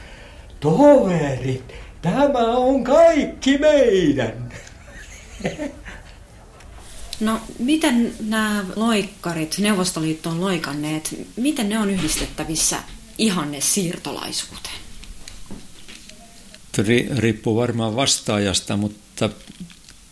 toverit, 0.59 1.73
tämä 2.01 2.39
on 2.39 2.83
kaikki 2.83 3.57
meidän. 3.57 4.53
No, 7.19 7.39
miten 7.59 8.13
nämä 8.27 8.65
loikkarit, 8.75 9.57
Neuvostoliittoon 9.57 10.41
loikanneet, 10.41 11.15
miten 11.37 11.69
ne 11.69 11.79
on 11.79 11.89
yhdistettävissä 11.89 12.77
ihanne 13.17 13.61
siirtolaisuuteen? 13.61 14.75
Riippuu 17.17 17.55
varmaan 17.55 17.95
vastaajasta, 17.95 18.77
mutta 18.77 19.29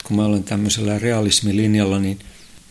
kun 0.03 0.15
mä 0.15 0.25
olen 0.25 0.43
tämmöisellä 0.43 0.99
realismilinjalla, 0.99 1.99
niin 1.99 2.19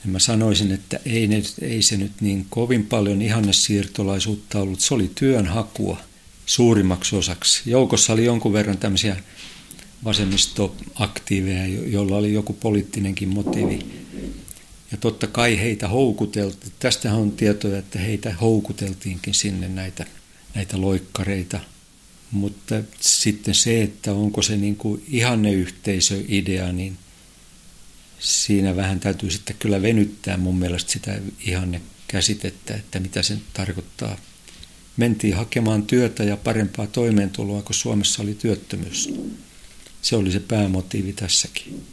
ja 0.09 0.13
mä 0.13 0.19
sanoisin, 0.19 0.73
että 0.73 1.01
ei, 1.05 1.27
ne, 1.27 1.43
ei 1.63 1.83
se 1.83 1.97
nyt 1.97 2.13
niin 2.21 2.47
kovin 2.51 2.87
paljon 2.87 3.23
ihannesiirtolaisuutta 3.23 4.61
ollut. 4.61 4.81
Se 4.81 4.95
oli 4.95 5.11
työnhakua 5.15 6.01
suurimmaksi 6.47 7.17
osaksi. 7.17 7.71
Joukossa 7.71 8.13
oli 8.13 8.25
jonkun 8.25 8.53
verran 8.53 8.79
tämmöisiä 8.79 9.17
vasemmistoaktiiveja, 10.05 11.67
joilla 11.67 12.17
oli 12.17 12.33
joku 12.33 12.53
poliittinenkin 12.53 13.29
motiivi. 13.29 13.79
Ja 14.91 14.97
totta 14.97 15.27
kai 15.27 15.61
heitä 15.61 15.89
houkuteltiin. 15.89 16.73
Tästähän 16.79 17.19
on 17.19 17.33
tietoja, 17.33 17.79
että 17.79 17.99
heitä 17.99 18.35
houkuteltiinkin 18.41 19.35
sinne 19.35 19.69
näitä, 19.69 20.07
näitä 20.55 20.81
loikkareita. 20.81 21.61
Mutta 22.31 22.75
sitten 23.01 23.55
se, 23.55 23.83
että 23.83 24.13
onko 24.13 24.43
se 24.43 24.57
niin 24.57 24.77
kuin 24.77 25.03
ihanneyhteisöidea, 25.09 26.73
niin– 26.73 26.99
siinä 28.19 28.77
vähän 28.77 29.01
täytyy 29.01 29.31
sitten 29.31 29.57
kyllä 29.59 29.83
venyttää 29.83 30.37
mun 30.37 30.59
mielestä 30.59 30.93
sitä 30.93 31.21
ihanne 31.41 31.81
käsitettä, 32.09 32.75
että 32.75 33.01
mitä 33.01 33.23
se 33.23 33.39
tarkoittaa. 33.53 34.19
Mentiin 34.97 35.37
hakemaan 35.37 35.83
työtä 35.83 36.25
ja 36.25 36.37
parempaa 36.37 36.87
toimeentuloa, 36.87 37.63
kun 37.63 37.75
Suomessa 37.75 38.23
oli 38.23 38.35
työttömyys. 38.35 39.15
Se 40.03 40.17
oli 40.17 40.33
se 40.33 40.41
päämotiivi 40.41 41.13
tässäkin. 41.13 41.87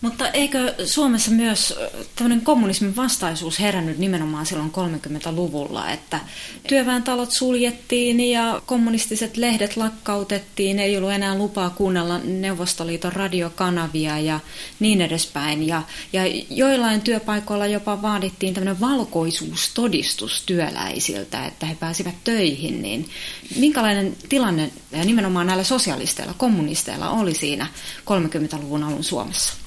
Mutta 0.00 0.28
eikö 0.28 0.74
Suomessa 0.84 1.30
myös 1.30 1.74
tämmöinen 2.16 2.44
kommunismin 2.44 2.96
vastaisuus 2.96 3.60
herännyt 3.60 3.98
nimenomaan 3.98 4.46
silloin 4.46 4.72
30-luvulla, 4.72 5.90
että 5.90 6.20
työväentalot 6.68 7.30
suljettiin 7.30 8.20
ja 8.20 8.62
kommunistiset 8.66 9.36
lehdet 9.36 9.76
lakkautettiin, 9.76 10.78
ei 10.78 10.96
ollut 10.96 11.12
enää 11.12 11.38
lupaa 11.38 11.70
kuunnella 11.70 12.18
Neuvostoliiton 12.18 13.12
radiokanavia 13.12 14.18
ja 14.18 14.40
niin 14.80 15.00
edespäin. 15.00 15.66
Ja, 15.66 15.82
ja 16.12 16.22
joillain 16.50 17.00
työpaikoilla 17.00 17.66
jopa 17.66 18.02
vaadittiin 18.02 18.54
tämmöinen 18.54 18.80
valkoisuustodistus 18.80 20.42
työläisiltä, 20.46 21.46
että 21.46 21.66
he 21.66 21.74
pääsivät 21.74 22.14
töihin. 22.24 22.82
Niin 22.82 23.08
minkälainen 23.56 24.16
tilanne 24.28 24.70
nimenomaan 25.04 25.46
näillä 25.46 25.64
sosialisteilla, 25.64 26.34
kommunisteilla 26.34 27.10
oli 27.10 27.34
siinä 27.34 27.66
30-luvun 28.04 28.82
alun 28.82 29.04
Suomessa? 29.04 29.65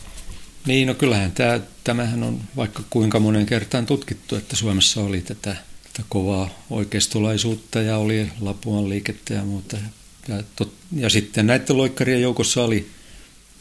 Niin, 0.66 0.88
no 0.88 0.94
kyllähän 0.94 1.32
tämä, 1.32 1.60
tämähän 1.84 2.24
on 2.24 2.42
vaikka 2.56 2.84
kuinka 2.90 3.20
monen 3.20 3.46
kertaan 3.46 3.86
tutkittu, 3.86 4.36
että 4.36 4.56
Suomessa 4.56 5.02
oli 5.02 5.22
tätä, 5.22 5.56
tätä 5.84 6.04
kovaa 6.10 6.50
oikeistolaisuutta 6.70 7.82
ja 7.82 7.98
oli 7.98 8.32
Lapuan 8.42 8.90
liikettä 8.90 9.34
ja 9.34 9.44
muuta. 9.44 9.78
Ja, 10.28 10.44
tot, 10.56 10.74
ja 10.96 11.10
sitten 11.10 11.48
näiden 11.48 11.78
loikkarien 11.78 12.22
joukossa 12.22 12.64
oli, 12.64 12.90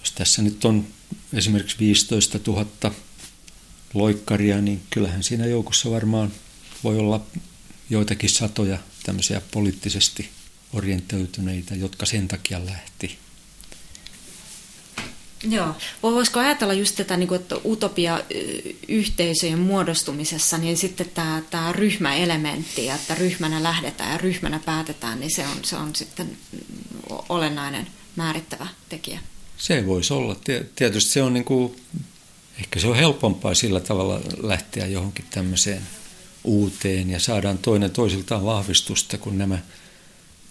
jos 0.01 0.13
tässä 0.13 0.43
nyt 0.43 0.65
on 0.65 0.87
esimerkiksi 1.33 1.77
15 1.79 2.39
000 2.47 2.67
loikkaria, 3.95 4.61
niin 4.61 4.83
kyllähän 4.91 5.23
siinä 5.23 5.47
joukossa 5.47 5.91
varmaan 5.91 6.33
voi 6.85 6.99
olla 6.99 7.21
joitakin 7.91 8.31
satoja 8.31 8.79
tämmöisiä 9.03 9.43
poliittisesti 9.51 10.29
orientoituneita, 10.73 11.75
jotka 11.75 12.07
sen 12.07 12.29
takia 12.29 12.67
lähti 12.67 13.19
Joo. 15.43 15.75
Voisiko 16.03 16.41
ajatella 16.41 16.73
just 16.73 16.97
tätä, 16.97 17.17
niin 17.17 17.29
kuin, 17.29 17.41
että 17.41 17.57
utopia-yhteisöjen 17.65 19.59
muodostumisessa, 19.59 20.59
niin 20.59 20.77
sitten 20.77 21.11
tämä, 21.15 21.43
tämä 21.51 21.73
ryhmäelementti, 21.73 22.89
että 22.89 23.15
ryhmänä 23.15 23.63
lähdetään 23.63 24.13
ja 24.13 24.19
ryhmänä 24.19 24.61
päätetään, 24.65 25.21
niin 25.21 25.35
se 25.35 25.47
on, 25.47 25.57
se 25.63 25.77
on 25.77 25.97
sitten 25.97 26.39
olennainen 27.29 27.87
määrittävä 28.17 28.67
tekijä. 28.89 29.21
Se 29.59 29.87
voisi 29.87 30.13
olla. 30.13 30.37
Tietysti 30.77 31.11
se 31.11 31.23
on 31.23 31.35
niin 31.35 31.45
kuin, 31.45 31.77
ehkä 32.59 32.81
se 32.81 32.87
on 32.87 32.97
helpompaa 32.97 33.55
sillä 33.55 33.81
tavalla 33.81 34.21
lähteä 34.43 34.87
johonkin 34.87 35.25
tämmöiseen 35.31 35.83
uuteen 36.45 37.11
ja 37.11 37.21
saadaan 37.21 37.59
toinen 37.59 37.91
toisiltaan 37.91 38.45
vahvistusta, 38.45 39.19
kun 39.19 39.39
nämä, 39.39 39.59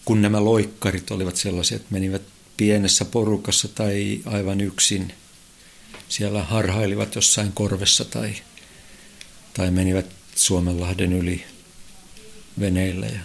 kun 0.06 0.22
nämä 0.22 0.44
loikkarit 0.44 1.12
olivat 1.12 1.36
sellaisia, 1.36 1.76
että 1.76 1.88
menivät 1.90 2.22
pienessä 2.58 3.06
porukassa 3.06 3.68
tai 3.68 4.22
aivan 4.26 4.62
yksin. 4.62 5.14
Siellä 6.10 6.44
harhailivat 6.44 7.16
jossain 7.16 7.52
korvessa 7.52 8.06
tai, 8.06 8.34
tai 9.54 9.72
menivät 9.72 10.06
Suomenlahden 10.36 11.14
yli 11.14 11.44
veneillä. 12.60 13.06
Ja, 13.06 13.20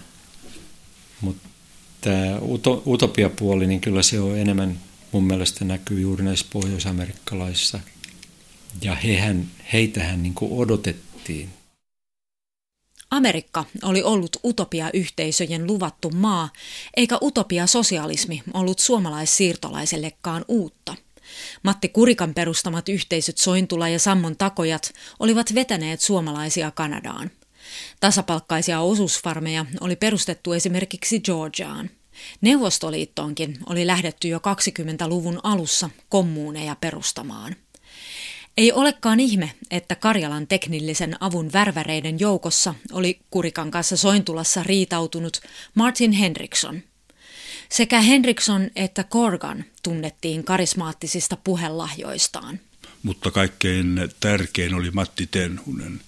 mutta 1.21 1.49
tämä 2.01 2.39
utopiapuoli, 2.87 3.67
niin 3.67 3.81
kyllä 3.81 4.03
se 4.03 4.19
on 4.19 4.37
enemmän 4.37 4.79
mun 5.11 5.23
mielestä 5.23 5.65
näkyy 5.65 6.01
juuri 6.01 6.23
näissä 6.23 6.45
pohjoisamerikkalaisissa. 6.53 7.79
Ja 8.81 8.95
hehän, 8.95 9.47
heitähän 9.73 10.23
niin 10.23 10.33
odotettiin. 10.41 11.49
Amerikka 13.13 13.65
oli 13.83 14.03
ollut 14.03 14.37
utopia-yhteisöjen 14.43 15.67
luvattu 15.67 16.09
maa, 16.09 16.49
eikä 16.97 17.17
utopia-sosialismi 17.21 18.43
ollut 18.53 18.79
suomalaissiirtolaisellekaan 18.79 20.45
uutta. 20.47 20.95
Matti 21.63 21.89
Kurikan 21.89 22.33
perustamat 22.33 22.89
yhteisöt 22.89 23.37
Sointula 23.37 23.89
ja 23.89 23.99
Sammon 23.99 24.37
takojat 24.37 24.93
olivat 25.19 25.55
vetäneet 25.55 26.01
suomalaisia 26.01 26.71
Kanadaan. 26.71 27.31
Tasapalkkaisia 27.99 28.79
osuusfarmeja 28.79 29.65
oli 29.81 29.95
perustettu 29.95 30.53
esimerkiksi 30.53 31.19
Georgiaan. 31.19 31.89
Neuvostoliittoonkin 32.41 33.57
oli 33.65 33.87
lähdetty 33.87 34.27
jo 34.27 34.37
20-luvun 34.37 35.39
alussa 35.43 35.89
kommuuneja 36.09 36.75
perustamaan. 36.81 37.55
Ei 38.57 38.71
olekaan 38.71 39.19
ihme, 39.19 39.55
että 39.71 39.95
Karjalan 39.95 40.47
teknillisen 40.47 41.17
avun 41.19 41.53
värväreiden 41.53 42.19
joukossa 42.19 42.75
oli 42.91 43.19
Kurikan 43.29 43.71
kanssa 43.71 43.97
Sointulassa 43.97 44.63
riitautunut 44.63 45.41
Martin 45.75 46.11
Henriksson. 46.11 46.83
Sekä 47.69 48.01
Henriksson 48.01 48.69
että 48.75 49.03
Corgan 49.03 49.65
tunnettiin 49.83 50.43
karismaattisista 50.43 51.37
puhelahjoistaan. 51.37 52.59
Mutta 53.03 53.31
kaikkein 53.31 54.09
tärkein 54.19 54.73
oli 54.73 54.91
Matti 54.91 55.27
Tenhunen. 55.27 56.01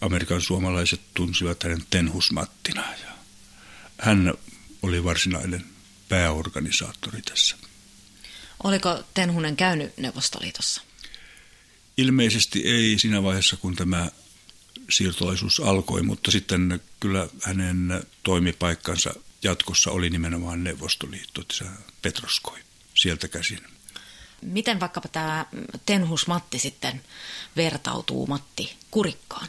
Amerikan 0.00 0.40
suomalaiset 0.40 1.00
tunsivat 1.14 1.62
hänen 1.62 1.82
Tenhusmattina. 1.90 2.84
Ja 3.02 3.12
hän 3.98 4.34
oli 4.82 5.04
varsinainen 5.04 5.64
pääorganisaattori 6.08 7.22
tässä. 7.22 7.56
Oliko 8.64 9.04
Tenhunen 9.14 9.56
käynyt 9.56 9.96
Neuvostoliitossa? 9.96 10.82
Ilmeisesti 11.96 12.62
ei 12.64 12.98
siinä 12.98 13.22
vaiheessa, 13.22 13.56
kun 13.56 13.76
tämä 13.76 14.10
siirtolaisuus 14.90 15.60
alkoi, 15.60 16.02
mutta 16.02 16.30
sitten 16.30 16.80
kyllä 17.00 17.28
hänen 17.42 18.06
toimipaikkansa 18.22 19.14
jatkossa 19.42 19.90
oli 19.90 20.10
nimenomaan 20.10 20.64
Neuvostoliitto, 20.64 21.42
Petroskoi, 22.02 22.58
sieltä 22.94 23.28
käsin. 23.28 23.58
Miten 24.42 24.80
vaikkapa 24.80 25.08
tämä 25.08 25.46
Tenhus 25.86 26.26
Matti 26.26 26.58
sitten 26.58 27.02
vertautuu 27.56 28.26
Matti 28.26 28.76
Kurikkaan? 28.90 29.48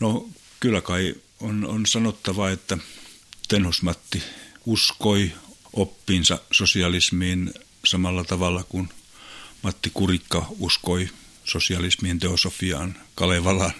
No 0.00 0.28
kyllä 0.60 0.80
kai 0.80 1.14
on, 1.40 1.66
on 1.66 1.86
sanottava, 1.86 2.50
että 2.50 2.78
Tenhus 3.48 3.82
Matti 3.82 4.22
uskoi 4.66 5.32
oppinsa 5.72 6.38
sosialismiin 6.52 7.54
samalla 7.84 8.24
tavalla 8.24 8.64
kuin 8.64 8.88
Matti 9.62 9.90
Kurikka 9.94 10.46
uskoi 10.58 11.08
sosialismien 11.44 12.18
teosofiaan, 12.18 12.96
Kalevalaan, 13.14 13.72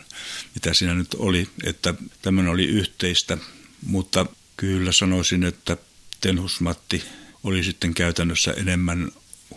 mitä 0.55 0.75
siinä 0.75 0.95
nyt 0.95 1.15
oli, 1.15 1.49
että 1.65 1.95
tämmöinen 2.23 2.53
oli 2.53 2.65
yhteistä, 2.65 3.39
mutta 3.87 4.27
kyllä 4.57 4.93
sanoisin, 4.93 5.45
että 5.45 5.77
Tenhus 6.21 6.61
Matti 6.61 7.05
oli 7.45 7.65
sitten 7.65 7.95
käytännössä 7.95 8.53
enemmän 8.53 9.13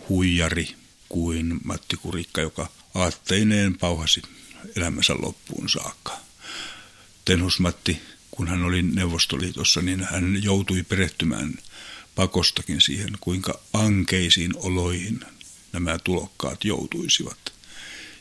huijari 0.08 0.74
kuin 1.08 1.60
Matti 1.64 1.96
Kurikka, 1.96 2.40
joka 2.40 2.68
aatteineen 2.94 3.78
pauhasi 3.78 4.22
elämänsä 4.76 5.14
loppuun 5.14 5.68
saakka. 5.68 6.20
Tenhus 7.24 7.60
Matti, 7.60 8.00
kun 8.30 8.48
hän 8.48 8.64
oli 8.64 8.82
Neuvostoliitossa, 8.82 9.82
niin 9.82 10.06
hän 10.10 10.42
joutui 10.42 10.82
perehtymään 10.82 11.54
pakostakin 12.14 12.80
siihen, 12.80 13.18
kuinka 13.20 13.60
ankeisiin 13.72 14.52
oloihin 14.56 15.20
nämä 15.72 15.98
tulokkaat 16.04 16.64
joutuisivat. 16.64 17.38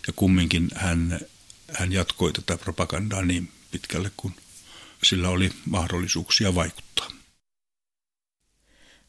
Ja 0.08 0.14
kumminkin 0.16 0.70
hän, 0.76 1.20
hän 1.74 1.92
jatkoi 1.92 2.34
tätä 2.34 2.58
propagandaa 2.58 3.22
niin 3.22 3.50
pitkälle, 3.72 4.12
kun 4.18 4.32
sillä 5.04 5.30
oli 5.30 5.52
mahdollisuuksia 5.66 6.56
vaikuttaa. 6.56 7.08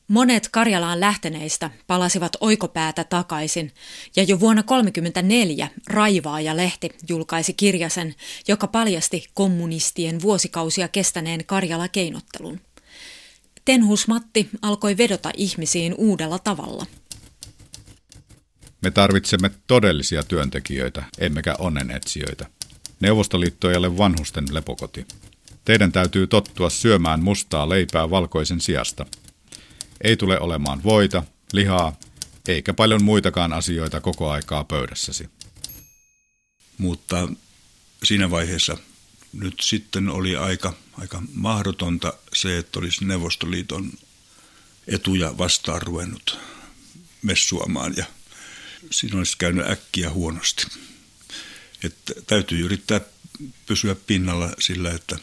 Monet 0.09 0.48
Karjalaan 0.48 1.00
lähteneistä 1.00 1.70
palasivat 1.87 2.37
oikopäätä 2.40 3.05
takaisin, 3.05 3.72
ja 4.16 4.22
jo 4.22 4.40
vuonna 4.40 4.62
1934 4.62 5.68
Raivaaja-lehti 5.87 6.90
julkaisi 7.09 7.52
kirjasen, 7.52 8.14
joka 8.48 8.66
paljasti 8.66 9.26
kommunistien 9.35 10.22
vuosikausia 10.22 10.88
kestäneen 10.88 11.44
Karjala-keinottelun. 11.46 12.61
Tenhus 13.64 14.09
Matti 14.09 14.48
alkoi 14.62 14.96
vedota 14.96 15.31
ihmisiin 15.37 15.94
uudella 15.98 16.38
tavalla– 16.38 16.87
me 18.83 18.90
tarvitsemme 18.90 19.51
todellisia 19.66 20.23
työntekijöitä, 20.23 21.05
emmekä 21.18 21.55
onnenetsijöitä. 21.59 22.47
Neuvostoliitto 23.01 23.71
ei 23.71 23.77
ole 23.77 23.99
vanhusten 23.99 24.45
lepokoti. 24.51 25.07
Teidän 25.64 25.92
täytyy 25.92 26.27
tottua 26.27 26.71
syömään 26.71 27.23
mustaa 27.23 27.68
leipää 27.68 28.11
valkoisen 28.11 28.61
sijasta. 28.61 29.07
Ei 30.01 30.16
tule 30.16 30.40
olemaan 30.40 30.83
voita, 30.83 31.23
lihaa, 31.53 31.97
eikä 32.49 32.75
paljon 32.75 33.05
muitakaan 33.05 33.53
asioita 33.53 34.01
koko 34.01 34.31
aikaa 34.31 34.64
pöydässäsi. 34.64 35.31
Mutta 36.79 37.29
siinä 38.05 38.31
vaiheessa 38.31 38.77
nyt 39.33 39.55
sitten 39.61 40.09
oli 40.09 40.37
aika, 40.37 40.73
aika 40.99 41.23
mahdotonta 41.35 42.12
se, 42.35 42.59
että 42.59 42.79
olisi 42.79 43.05
Neuvostoliiton 43.05 43.92
etuja 44.87 45.38
vastaan 45.38 45.83
ruvennut 45.83 46.38
messuamaan 47.23 47.95
ja 47.97 48.05
siinä 48.90 49.18
olisi 49.18 49.38
käynyt 49.38 49.71
äkkiä 49.71 50.11
huonosti. 50.11 50.66
Että 51.85 52.12
täytyy 52.27 52.64
yrittää 52.64 53.01
pysyä 53.66 53.97
pinnalla 54.07 54.51
sillä, 54.59 54.90
että 54.90 55.16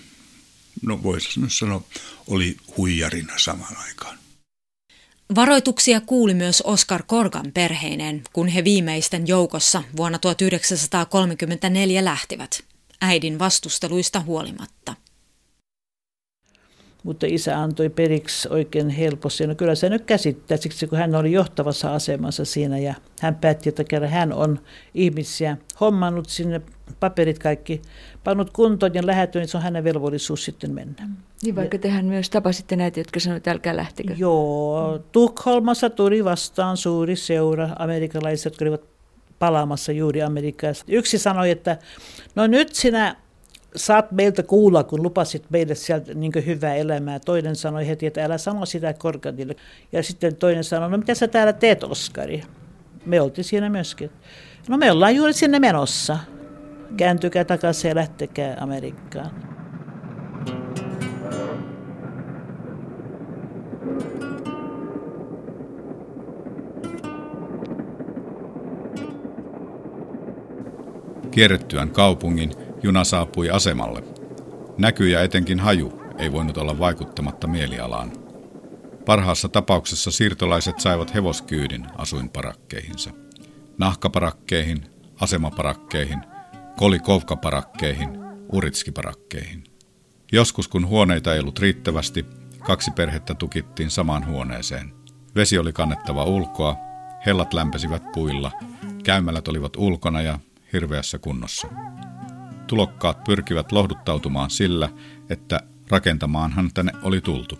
no 0.82 1.04
voisi 1.04 1.30
sanoa, 1.48 1.84
oli 2.28 2.58
huijarina 2.78 3.34
samaan 3.38 3.78
aikaan. 3.78 4.20
Varoituksia 5.36 6.02
kuuli 6.02 6.34
myös 6.34 6.62
Oskar 6.62 7.04
Korgan 7.04 7.52
perheinen, 7.52 8.22
kun 8.34 8.48
he 8.48 8.64
viimeisten 8.64 9.28
joukossa 9.28 9.84
vuonna 9.98 10.20
1934 10.20 12.06
lähtivät, 12.06 12.64
äidin 13.02 13.40
vastusteluista 13.40 14.20
huolimatta 14.20 14.96
mutta 17.04 17.26
isä 17.30 17.62
antoi 17.62 17.90
periksi 17.90 18.50
oikein 18.52 18.90
helposti. 18.90 19.48
No 19.48 19.56
kyllä 19.56 19.76
se 19.76 19.90
nyt 19.90 20.06
käsittää, 20.06 20.58
siksi 20.58 20.88
kun 20.88 20.98
hän 20.98 21.16
oli 21.16 21.32
johtavassa 21.32 21.94
asemassa 21.94 22.46
siinä 22.46 22.78
ja 22.78 22.94
hän 23.22 23.36
päätti, 23.36 23.70
että 23.70 23.84
kerran 23.84 24.12
hän 24.12 24.34
on 24.34 24.60
ihmisiä 24.94 25.58
hommannut 25.82 26.30
sinne 26.30 26.62
paperit 27.00 27.40
kaikki, 27.40 27.82
pannut 28.24 28.50
kuntoon 28.50 28.94
ja 28.94 29.06
lähetty, 29.06 29.40
niin 29.40 29.48
se 29.48 29.58
on 29.58 29.64
hänen 29.64 29.84
velvollisuus 29.84 30.46
sitten 30.46 30.72
mennä. 30.72 31.08
Mm. 31.08 31.16
Niin 31.44 31.56
vaikka 31.56 31.78
tehän 31.78 32.06
myös 32.06 32.30
tapasitte 32.30 32.76
näitä, 32.76 33.00
jotka 33.00 33.20
sanoivat, 33.20 33.38
että 33.38 33.52
älkää 33.52 33.76
lähtekö. 33.76 34.14
Joo, 34.18 35.00
Tukholmassa 35.12 35.90
tuli 35.90 36.24
vastaan 36.24 36.78
suuri 36.78 37.16
seura 37.16 37.70
amerikkalaiset, 37.80 38.46
jotka 38.46 38.66
olivat 38.66 38.82
palaamassa 39.40 39.92
juuri 39.92 40.22
Amerikassa. 40.22 40.86
Yksi 40.88 41.18
sanoi, 41.18 41.52
että 41.52 41.78
no 42.36 42.48
nyt 42.48 42.76
sinä 42.76 43.16
saat 43.76 44.12
meiltä 44.12 44.44
kuulla, 44.44 44.84
kun 44.84 45.04
lupasit 45.04 45.46
meille 45.50 45.76
sieltä 45.76 46.14
niin 46.14 46.32
hyvää 46.46 46.76
elämää. 46.76 47.20
Toinen 47.20 47.56
sanoi 47.56 47.88
heti, 47.88 48.06
että 48.06 48.26
älä 48.26 48.38
sano 48.38 48.66
sitä 48.66 48.94
Korkadille. 48.94 49.56
Ja 49.92 50.04
sitten 50.04 50.36
toinen 50.36 50.64
sanoi, 50.64 50.90
no 50.90 50.98
mitä 50.98 51.16
sä 51.16 51.28
täällä 51.28 51.54
teet, 51.54 51.84
Oskari? 51.84 52.42
Me 53.06 53.22
oltiin 53.22 53.46
siinä 53.46 53.70
myöskin. 53.70 54.12
No 54.70 54.78
me 54.78 54.92
ollaan 54.92 55.16
juuri 55.16 55.34
sinne 55.34 55.60
menossa. 55.60 56.18
Kääntykää 56.98 57.46
takaisin 57.46 57.90
ja 57.90 57.96
lähtekää 57.96 58.58
Amerikkaan. 58.60 59.32
Kierrettyään 71.32 71.90
kaupungin, 71.90 72.52
juna 72.84 73.04
saapui 73.04 73.50
asemalle. 73.50 74.04
Näky 74.78 75.10
ja 75.10 75.22
etenkin 75.22 75.60
haju 75.60 76.02
ei 76.18 76.32
voinut 76.32 76.58
olla 76.58 76.80
vaikuttamatta 76.80 77.48
mielialaan. 77.48 78.12
Parhaassa 79.06 79.50
tapauksessa 79.50 80.12
siirtolaiset 80.12 80.80
saivat 80.80 81.14
hevoskyydin 81.14 81.88
asuinparakkeihinsa. 81.98 83.12
Nahkaparakkeihin, 83.78 84.86
asemaparakkeihin, 85.22 86.20
kolikovkaparakkeihin, 86.78 88.10
uritskiparakkeihin. 88.52 89.64
Joskus 90.32 90.68
kun 90.68 90.88
huoneita 90.88 91.34
ei 91.34 91.40
ollut 91.40 91.60
riittävästi, 91.60 92.26
kaksi 92.60 92.92
perhettä 92.92 93.34
tukittiin 93.34 93.90
samaan 93.90 94.28
huoneeseen. 94.28 94.94
Vesi 95.36 95.58
oli 95.58 95.74
kannettava 95.74 96.24
ulkoa, 96.24 96.76
hellat 97.26 97.54
lämpesivät 97.54 98.04
puilla, 98.14 98.52
käymälät 99.04 99.48
olivat 99.48 99.76
ulkona 99.76 100.22
ja 100.22 100.40
hirveässä 100.74 101.20
kunnossa. 101.20 101.68
Tulokkaat 102.70 103.24
pyrkivät 103.24 103.72
lohduttautumaan 103.72 104.50
sillä, 104.50 104.90
että 105.30 105.60
rakentamaanhan 105.90 106.72
tänne 106.74 106.92
oli 107.02 107.22
tultu. 107.22 107.60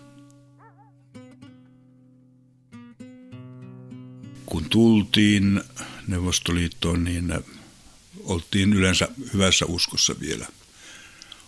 Kun 4.46 4.64
tultiin 4.70 5.62
Neuvostoliittoon, 6.06 7.04
niin 7.04 7.34
oltiin 8.24 8.72
yleensä 8.72 9.08
hyvässä 9.32 9.66
uskossa 9.66 10.14
vielä. 10.20 10.46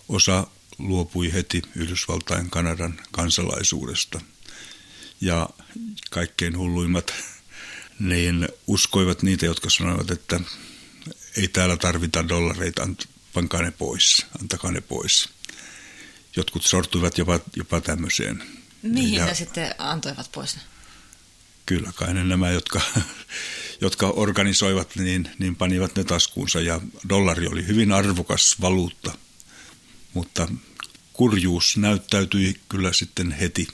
Osa 0.09 0.47
luopui 0.79 1.33
heti 1.33 1.63
Yhdysvaltain 1.77 2.51
Kanadan 2.51 3.01
kansalaisuudesta. 3.11 4.21
Ja 5.21 5.49
kaikkein 6.11 6.59
hulluimmat 6.59 7.15
niin 7.99 8.49
uskoivat 8.67 9.23
niitä, 9.23 9.47
jotka 9.47 9.71
sanoivat, 9.71 10.11
että 10.11 10.41
ei 11.37 11.49
täällä 11.49 11.77
tarvita 11.77 12.29
dollareita, 12.29 12.89
pankaa 13.35 13.63
ne 13.63 13.71
pois, 13.71 14.27
antakaa 14.41 14.73
ne 14.73 14.81
pois. 14.81 15.29
Jotkut 16.37 16.65
sortuivat 16.65 17.19
jopa, 17.19 17.41
jopa 17.57 17.81
tämmöiseen. 17.81 18.43
Mihin 18.83 19.15
ja, 19.15 19.27
ne 19.27 19.35
sitten 19.35 19.75
antoivat 19.79 20.33
pois? 20.33 20.57
Kyllä 21.67 21.93
kai 21.95 22.15
ne 22.15 22.25
nämä, 22.25 22.51
jotka, 22.51 22.81
jotka 23.81 24.07
organisoivat, 24.07 24.97
niin, 24.97 25.31
niin 25.39 25.57
panivat 25.57 25.97
ne 25.97 26.05
taskuunsa 26.05 26.61
ja 26.61 26.81
dollari 27.09 27.47
oli 27.47 27.67
hyvin 27.67 27.93
arvokas 27.93 28.57
valuutta, 28.61 29.19
mutta 30.15 30.49
kurjuus 31.13 31.77
näyttäytyi 31.77 32.61
kyllä 32.69 32.93
sitten 32.93 33.33
heti, 33.33 33.69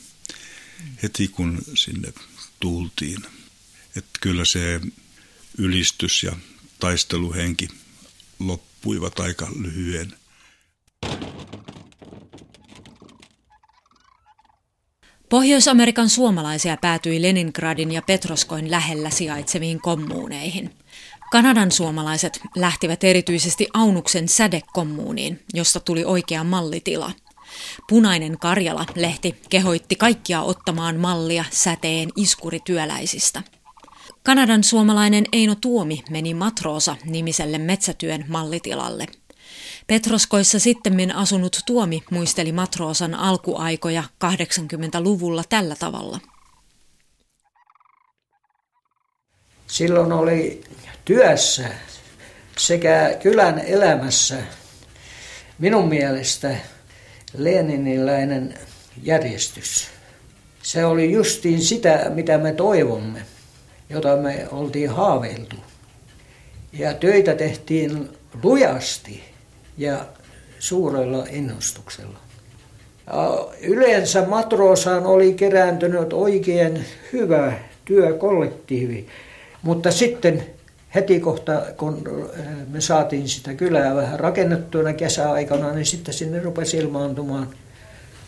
heti 1.02 1.28
kun 1.28 1.62
sinne 1.74 2.12
tultiin. 2.60 3.22
Että 3.96 4.18
kyllä 4.20 4.44
se 4.44 4.80
ylistys 5.58 6.22
ja 6.22 6.36
taisteluhenki 6.80 7.68
loppuivat 8.78 9.20
aika 9.20 9.46
lyhyen. 9.60 10.12
Pohjois-Amerikan 15.28 16.08
suomalaisia 16.08 16.76
päätyi 16.76 17.22
Leningradin 17.22 17.92
ja 17.92 18.02
Petroskoin 18.02 18.70
lähellä 18.70 19.10
sijaitseviin 19.10 19.80
kommuuneihin. 19.80 20.70
Kanadan 21.32 21.72
suomalaiset 21.72 22.40
lähtivät 22.56 23.04
erityisesti 23.04 23.66
Aunuksen 23.74 24.28
sädekommuuniin, 24.28 25.40
josta 25.54 25.80
tuli 25.80 26.04
oikea 26.04 26.44
mallitila. 26.44 27.12
Punainen 27.88 28.38
Karjala-lehti 28.38 29.34
kehoitti 29.48 29.96
kaikkia 29.96 30.42
ottamaan 30.42 30.96
mallia 30.96 31.44
säteen 31.50 32.08
iskurityöläisistä– 32.16 33.42
Kanadan 34.28 34.64
suomalainen 34.64 35.24
Eino 35.32 35.54
Tuomi 35.54 36.02
meni 36.10 36.34
Matroosa 36.34 36.96
nimiselle 37.04 37.58
metsätyön 37.58 38.24
mallitilalle. 38.28 39.06
Petroskoissa 39.86 40.58
sittemmin 40.58 41.14
asunut 41.14 41.60
Tuomi 41.66 42.02
muisteli 42.10 42.52
Matroosan 42.52 43.14
alkuaikoja 43.14 44.04
80-luvulla 44.24 45.44
tällä 45.48 45.76
tavalla. 45.78 46.20
Silloin 49.66 50.12
oli 50.12 50.64
työssä 51.04 51.68
sekä 52.58 53.16
kylän 53.22 53.58
elämässä 53.58 54.36
minun 55.58 55.88
mielestä 55.88 56.56
leniniläinen 57.36 58.54
järjestys. 59.02 59.88
Se 60.62 60.84
oli 60.84 61.12
justiin 61.12 61.62
sitä, 61.62 62.10
mitä 62.14 62.38
me 62.38 62.52
toivomme 62.52 63.37
jota 63.90 64.16
me 64.16 64.48
oltiin 64.52 64.90
haaveiltu. 64.90 65.56
Ja 66.72 66.94
töitä 66.94 67.34
tehtiin 67.34 68.08
lujasti 68.42 69.22
ja 69.78 70.06
suurella 70.58 71.26
innostuksella. 71.30 72.18
Yleensä 73.60 74.26
matroosaan 74.26 75.06
oli 75.06 75.34
kerääntynyt 75.34 76.12
oikein 76.12 76.84
hyvä 77.12 77.52
työkollektiivi, 77.84 79.06
mutta 79.62 79.90
sitten 79.90 80.46
heti 80.94 81.20
kohta, 81.20 81.62
kun 81.76 82.02
me 82.68 82.80
saatiin 82.80 83.28
sitä 83.28 83.54
kylää 83.54 83.94
vähän 83.96 84.20
rakennettuna 84.20 84.92
kesäaikana, 84.92 85.72
niin 85.72 85.86
sitten 85.86 86.14
sinne 86.14 86.40
rupesi 86.40 86.76
ilmaantumaan 86.76 87.48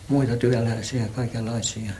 muita 0.07 0.37
työläisiä 0.37 1.03
kaikenlaisia. 1.15 1.91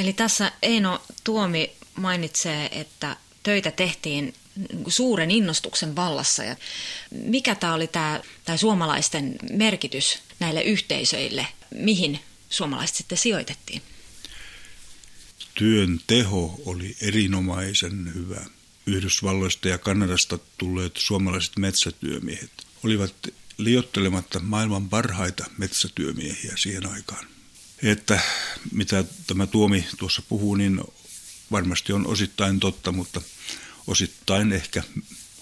Eli 0.00 0.12
tässä 0.12 0.52
Eino 0.62 1.02
Tuomi 1.24 1.72
mainitsee, 1.96 2.80
että 2.80 3.16
töitä 3.42 3.70
tehtiin 3.70 4.34
suuren 4.88 5.30
innostuksen 5.30 5.96
vallassa. 5.96 6.44
Ja 6.44 6.56
mikä 7.10 7.54
tämä 7.54 7.74
oli 7.74 7.86
tämä, 7.86 8.20
tämä 8.44 8.56
suomalaisten 8.56 9.36
merkitys 9.52 10.18
näille 10.40 10.62
yhteisöille? 10.62 11.46
Mihin 11.74 12.20
suomalaiset 12.50 12.96
sitten 12.96 13.18
sijoitettiin? 13.18 13.82
Työn 15.54 16.00
teho 16.06 16.60
oli 16.66 16.96
erinomaisen 17.00 18.14
hyvä. 18.14 18.40
Yhdysvalloista 18.86 19.68
ja 19.68 19.78
Kanadasta 19.78 20.38
tulleet 20.58 20.96
suomalaiset 20.96 21.56
metsätyömiehet 21.58 22.52
olivat 22.84 23.14
liottelematta 23.58 24.40
maailman 24.40 24.88
parhaita 24.88 25.44
metsätyömiehiä 25.58 26.52
siihen 26.56 26.86
aikaan 26.86 27.26
että 27.82 28.20
mitä 28.72 29.04
tämä 29.26 29.46
Tuomi 29.46 29.86
tuossa 29.98 30.22
puhuu, 30.28 30.54
niin 30.54 30.80
varmasti 31.50 31.92
on 31.92 32.06
osittain 32.06 32.60
totta, 32.60 32.92
mutta 32.92 33.20
osittain 33.86 34.52
ehkä 34.52 34.82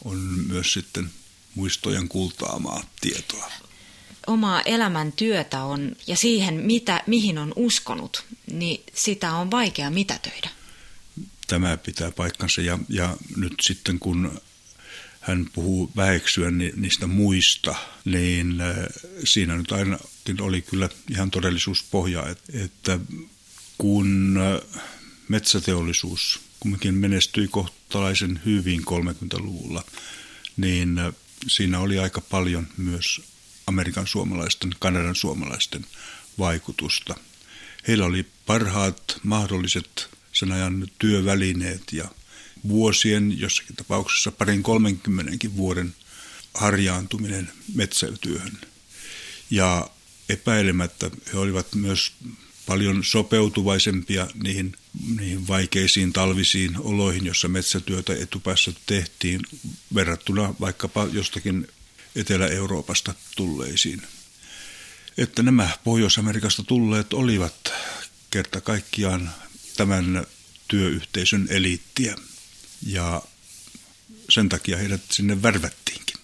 on 0.04 0.18
myös 0.48 0.72
sitten 0.72 1.10
muistojen 1.54 2.08
kultaamaa 2.08 2.84
tietoa. 3.00 3.50
Omaa 4.26 4.62
elämäntyötä 4.62 5.62
on 5.62 5.96
ja 6.06 6.16
siihen, 6.16 6.54
mitä, 6.54 7.02
mihin 7.06 7.38
on 7.38 7.52
uskonut, 7.56 8.24
niin 8.52 8.84
sitä 8.94 9.32
on 9.32 9.50
vaikea 9.50 9.90
mitätöidä. 9.90 10.50
Tämä 11.46 11.76
pitää 11.76 12.10
paikkansa 12.10 12.60
ja, 12.60 12.78
ja 12.88 13.16
nyt 13.36 13.52
sitten 13.60 13.98
kun 13.98 14.40
hän 15.20 15.46
puhuu 15.52 15.90
väheksyä 15.96 16.50
niistä 16.50 17.06
muista, 17.06 17.74
niin 18.04 18.60
äh, 18.60 18.76
siinä 19.24 19.56
nyt 19.56 19.72
ainakin 20.28 20.44
oli 20.44 20.62
kyllä 20.62 20.88
ihan 21.10 21.30
todellisuuspohja, 21.30 22.26
että 22.52 23.00
kun 23.78 24.38
äh, 24.38 24.82
metsäteollisuus 25.28 26.40
kumminkin 26.60 26.94
menestyi 26.94 27.48
kohtalaisen 27.48 28.40
hyvin 28.44 28.80
30-luvulla, 28.80 29.84
niin 30.56 30.98
äh, 30.98 31.14
siinä 31.46 31.80
oli 31.80 31.98
aika 31.98 32.20
paljon 32.20 32.66
myös 32.76 33.20
Amerikan 33.66 34.06
suomalaisten, 34.06 34.70
Kanadan 34.78 35.14
suomalaisten 35.14 35.86
vaikutusta. 36.38 37.14
Heillä 37.88 38.04
oli 38.04 38.26
parhaat 38.46 39.20
mahdolliset 39.22 40.08
sen 40.32 40.52
ajan 40.52 40.88
työvälineet 40.98 41.82
ja 41.92 42.08
vuosien, 42.68 43.40
jossakin 43.40 43.76
tapauksessa 43.76 44.32
parin 44.32 44.62
kolmenkymmenenkin 44.62 45.56
vuoden 45.56 45.94
harjaantuminen 46.54 47.50
metsätyöhön. 47.74 48.58
Ja 49.50 49.90
epäilemättä 50.28 51.10
he 51.32 51.38
olivat 51.38 51.74
myös 51.74 52.12
paljon 52.66 53.04
sopeutuvaisempia 53.04 54.26
niihin, 54.42 54.76
niihin 55.16 55.48
vaikeisiin 55.48 56.12
talvisiin 56.12 56.76
oloihin, 56.78 57.26
jossa 57.26 57.48
metsätyötä 57.48 58.14
etupäässä 58.14 58.72
tehtiin 58.86 59.40
verrattuna 59.94 60.54
vaikkapa 60.60 61.08
jostakin 61.12 61.68
Etelä-Euroopasta 62.16 63.14
tulleisiin. 63.36 64.02
Että 65.18 65.42
nämä 65.42 65.70
Pohjois-Amerikasta 65.84 66.62
tulleet 66.62 67.12
olivat 67.12 67.72
kerta 68.30 68.60
kaikkiaan 68.60 69.30
tämän 69.76 70.26
työyhteisön 70.68 71.46
eliittiä 71.50 72.16
ja 72.86 73.22
sen 74.30 74.48
takia 74.48 74.76
heidät 74.76 75.00
sinne 75.10 75.42
värvättiinkin. 75.42 76.16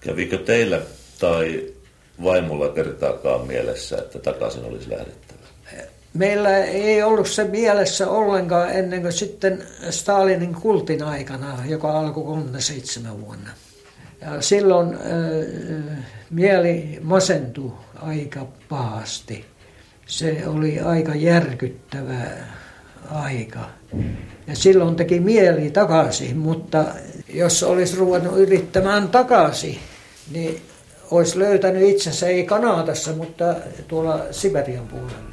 Kävikö 0.00 0.38
teillä 0.38 0.86
tai 1.18 1.72
vaimolla 2.22 2.68
kertaakaan 2.68 3.46
mielessä, 3.46 3.98
että 3.98 4.18
takaisin 4.18 4.64
olisi 4.64 4.90
lähdettävä? 4.90 5.42
Meillä 6.14 6.58
ei 6.58 7.02
ollut 7.02 7.28
se 7.28 7.44
mielessä 7.44 8.10
ollenkaan 8.10 8.70
ennen 8.70 9.02
kuin 9.02 9.12
sitten 9.12 9.62
Stalinin 9.90 10.54
kultin 10.54 11.02
aikana, 11.02 11.58
joka 11.68 11.98
alkoi 11.98 12.24
37 12.24 13.26
vuonna. 13.26 13.50
Ja 14.20 14.40
silloin 14.40 14.94
äh, 14.94 15.98
mieli 16.30 16.98
masentui 17.02 17.72
aika 17.94 18.46
pahasti. 18.68 19.44
Se 20.06 20.42
oli 20.46 20.80
aika 20.80 21.14
järkyttävä 21.14 22.24
aika. 23.10 23.70
Ja 24.46 24.56
silloin 24.56 24.96
teki 24.96 25.20
mieli 25.20 25.70
takaisin, 25.70 26.36
mutta 26.36 26.84
jos 27.28 27.62
olisi 27.62 27.96
ruvennut 27.96 28.38
yrittämään 28.38 29.08
takaisin, 29.08 29.78
niin 30.32 30.62
olisi 31.12 31.38
löytänyt 31.38 31.88
itsensä 31.88 32.26
ei 32.26 32.44
Kanadassa, 32.46 33.12
mutta 33.12 33.44
tuolla 33.88 34.20
Siberian 34.30 34.88
puolella. 34.88 35.32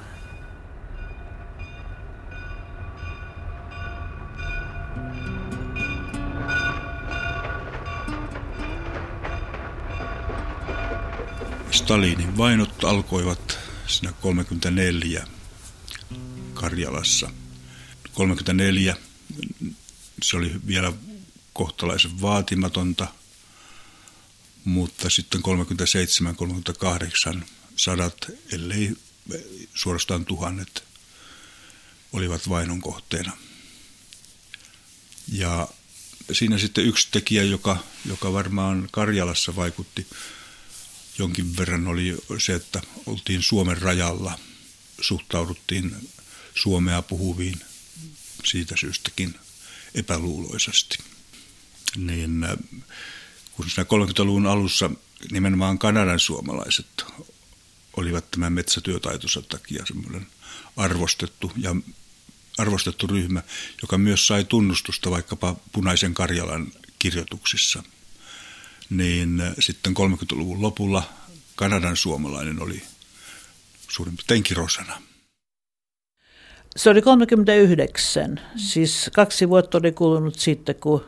Stalinin 11.72 12.38
vainot 12.38 12.84
alkoivat 12.84 13.60
siinä 13.88 14.14
34 14.22 15.28
Karjalassa. 16.54 17.30
34 18.14 18.96
se 20.24 20.38
oli 20.38 20.52
vielä 20.68 20.94
kohtalaisen 21.54 22.22
vaatimatonta, 22.22 23.08
mutta 24.70 25.10
sitten 25.10 25.42
37-38 27.42 27.44
sadat, 27.76 28.32
ellei 28.52 28.92
suorastaan 29.74 30.26
tuhannet, 30.26 30.84
olivat 32.14 32.50
vainon 32.50 32.82
kohteena. 32.82 33.38
Ja 35.32 35.68
siinä 36.32 36.58
sitten 36.58 36.86
yksi 36.86 37.08
tekijä, 37.12 37.44
joka, 37.44 37.84
joka 38.06 38.34
varmaan 38.34 38.90
Karjalassa 38.92 39.56
vaikutti 39.56 40.08
jonkin 41.18 41.58
verran, 41.58 41.88
oli 41.88 42.18
se, 42.38 42.54
että 42.54 42.82
oltiin 43.06 43.44
Suomen 43.44 43.82
rajalla, 43.82 44.40
suhtauduttiin 45.02 46.10
suomea 46.56 47.02
puhuviin 47.02 47.60
siitä 48.46 48.76
syystäkin 48.78 49.36
epäluuloisesti. 49.96 50.98
Niin 51.96 52.46
kun 53.60 53.70
siinä 53.70 53.84
30-luvun 53.84 54.48
alussa 54.48 54.92
nimenomaan 55.32 55.80
Kanadan 55.80 56.20
suomalaiset 56.20 57.06
olivat 57.98 58.32
tämän 58.32 58.54
metsätyötaitonsa 58.54 59.42
takia 59.42 59.86
semmoinen 59.86 60.28
arvostettu 60.78 61.52
ja 61.58 61.76
arvostettu 62.58 63.08
ryhmä, 63.08 63.44
joka 63.82 63.98
myös 63.98 64.28
sai 64.28 64.44
tunnustusta 64.44 65.12
vaikkapa 65.12 65.56
Punaisen 65.72 66.14
Karjalan 66.14 66.72
kirjoituksissa. 67.00 67.84
Niin 68.90 69.42
sitten 69.60 69.94
30-luvun 69.98 70.62
lopulla 70.62 71.04
Kanadan 71.56 71.98
suomalainen 71.98 72.62
oli 72.62 72.84
suurin 73.90 74.18
piirtein 74.18 74.44
kirosana. 74.44 75.02
Se 76.76 76.90
oli 76.90 77.02
39, 77.02 78.42
siis 78.56 79.10
kaksi 79.16 79.50
vuotta 79.50 79.78
oli 79.78 79.92
kulunut 79.92 80.40
sitten, 80.40 80.76
kun 80.76 81.06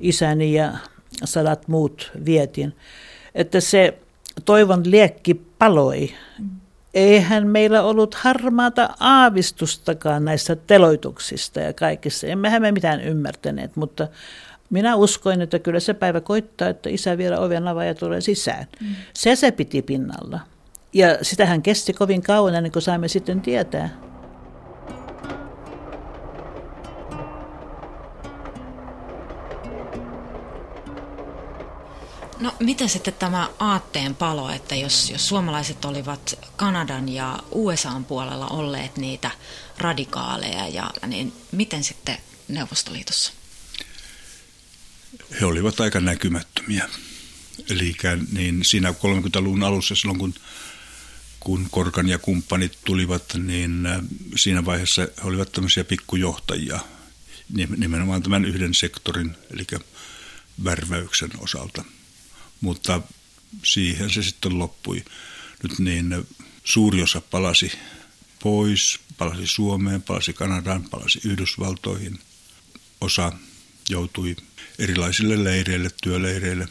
isäni 0.00 0.54
ja 0.54 0.78
sadat 1.24 1.68
muut 1.68 2.12
vietin. 2.24 2.76
Että 3.34 3.60
se 3.60 3.98
toivon 4.44 4.90
liekki 4.90 5.34
paloi. 5.34 6.10
Eihän 6.94 7.46
meillä 7.46 7.82
ollut 7.82 8.14
harmaata 8.14 8.88
aavistustakaan 9.00 10.24
näistä 10.24 10.56
teloituksista 10.56 11.60
ja 11.60 11.72
kaikissa. 11.72 12.26
Emmehän 12.26 12.62
me 12.62 12.72
mitään 12.72 13.00
ymmärtäneet, 13.00 13.76
mutta 13.76 14.08
minä 14.70 14.96
uskoin, 14.96 15.40
että 15.40 15.58
kyllä 15.58 15.80
se 15.80 15.94
päivä 15.94 16.20
koittaa, 16.20 16.68
että 16.68 16.88
isä 16.88 17.18
vielä 17.18 17.38
oven 17.38 17.68
avaa 17.68 17.84
ja 17.84 17.94
tulee 17.94 18.20
sisään. 18.20 18.66
Mm. 18.80 18.86
Se 19.14 19.36
se 19.36 19.50
piti 19.50 19.82
pinnalla. 19.82 20.40
Ja 20.92 21.18
sitähän 21.22 21.62
kesti 21.62 21.92
kovin 21.92 22.22
kauan 22.22 22.54
ennen 22.54 22.72
kuin 22.72 22.82
saimme 22.82 23.08
sitten 23.08 23.40
tietää. 23.40 23.88
No 32.40 32.54
miten 32.60 32.88
sitten 32.88 33.14
tämä 33.14 33.48
aatteen 33.58 34.14
palo, 34.14 34.50
että 34.50 34.74
jos, 34.74 35.10
jos 35.10 35.28
suomalaiset 35.28 35.84
olivat 35.84 36.38
Kanadan 36.56 37.08
ja 37.08 37.38
USAn 37.50 38.04
puolella 38.04 38.46
olleet 38.46 38.96
niitä 38.96 39.30
radikaaleja, 39.78 40.68
ja, 40.68 40.90
niin 41.06 41.32
miten 41.52 41.84
sitten 41.84 42.18
Neuvostoliitossa? 42.48 43.32
He 45.40 45.46
olivat 45.46 45.80
aika 45.80 46.00
näkymättömiä. 46.00 46.88
Eli 47.70 47.96
niin 48.32 48.64
siinä 48.64 48.90
30-luvun 48.90 49.62
alussa 49.62 49.94
silloin, 49.94 50.18
kun, 50.18 50.34
kun 51.40 51.68
Korkan 51.70 52.08
ja 52.08 52.18
kumppanit 52.18 52.78
tulivat, 52.84 53.34
niin 53.34 53.86
äh, 53.86 54.00
siinä 54.36 54.64
vaiheessa 54.64 55.02
he 55.02 55.28
olivat 55.28 55.52
tämmöisiä 55.52 55.84
pikkujohtajia 55.84 56.80
nimenomaan 57.76 58.22
tämän 58.22 58.44
yhden 58.44 58.74
sektorin, 58.74 59.36
eli 59.50 59.66
värväyksen 60.64 61.30
osalta– 61.38 61.84
mutta 62.60 63.00
siihen 63.64 64.10
se 64.10 64.22
sitten 64.22 64.58
loppui. 64.58 65.04
Nyt 65.62 65.78
niin 65.78 66.26
suuri 66.64 67.02
osa 67.02 67.20
palasi 67.20 67.72
pois, 68.42 69.00
palasi 69.18 69.46
Suomeen, 69.46 70.02
palasi 70.02 70.32
Kanadaan, 70.32 70.84
palasi 70.90 71.20
Yhdysvaltoihin. 71.24 72.18
Osa 73.00 73.32
joutui 73.88 74.36
erilaisille 74.78 75.44
leireille, 75.44 75.90
työleireille. 76.02 76.68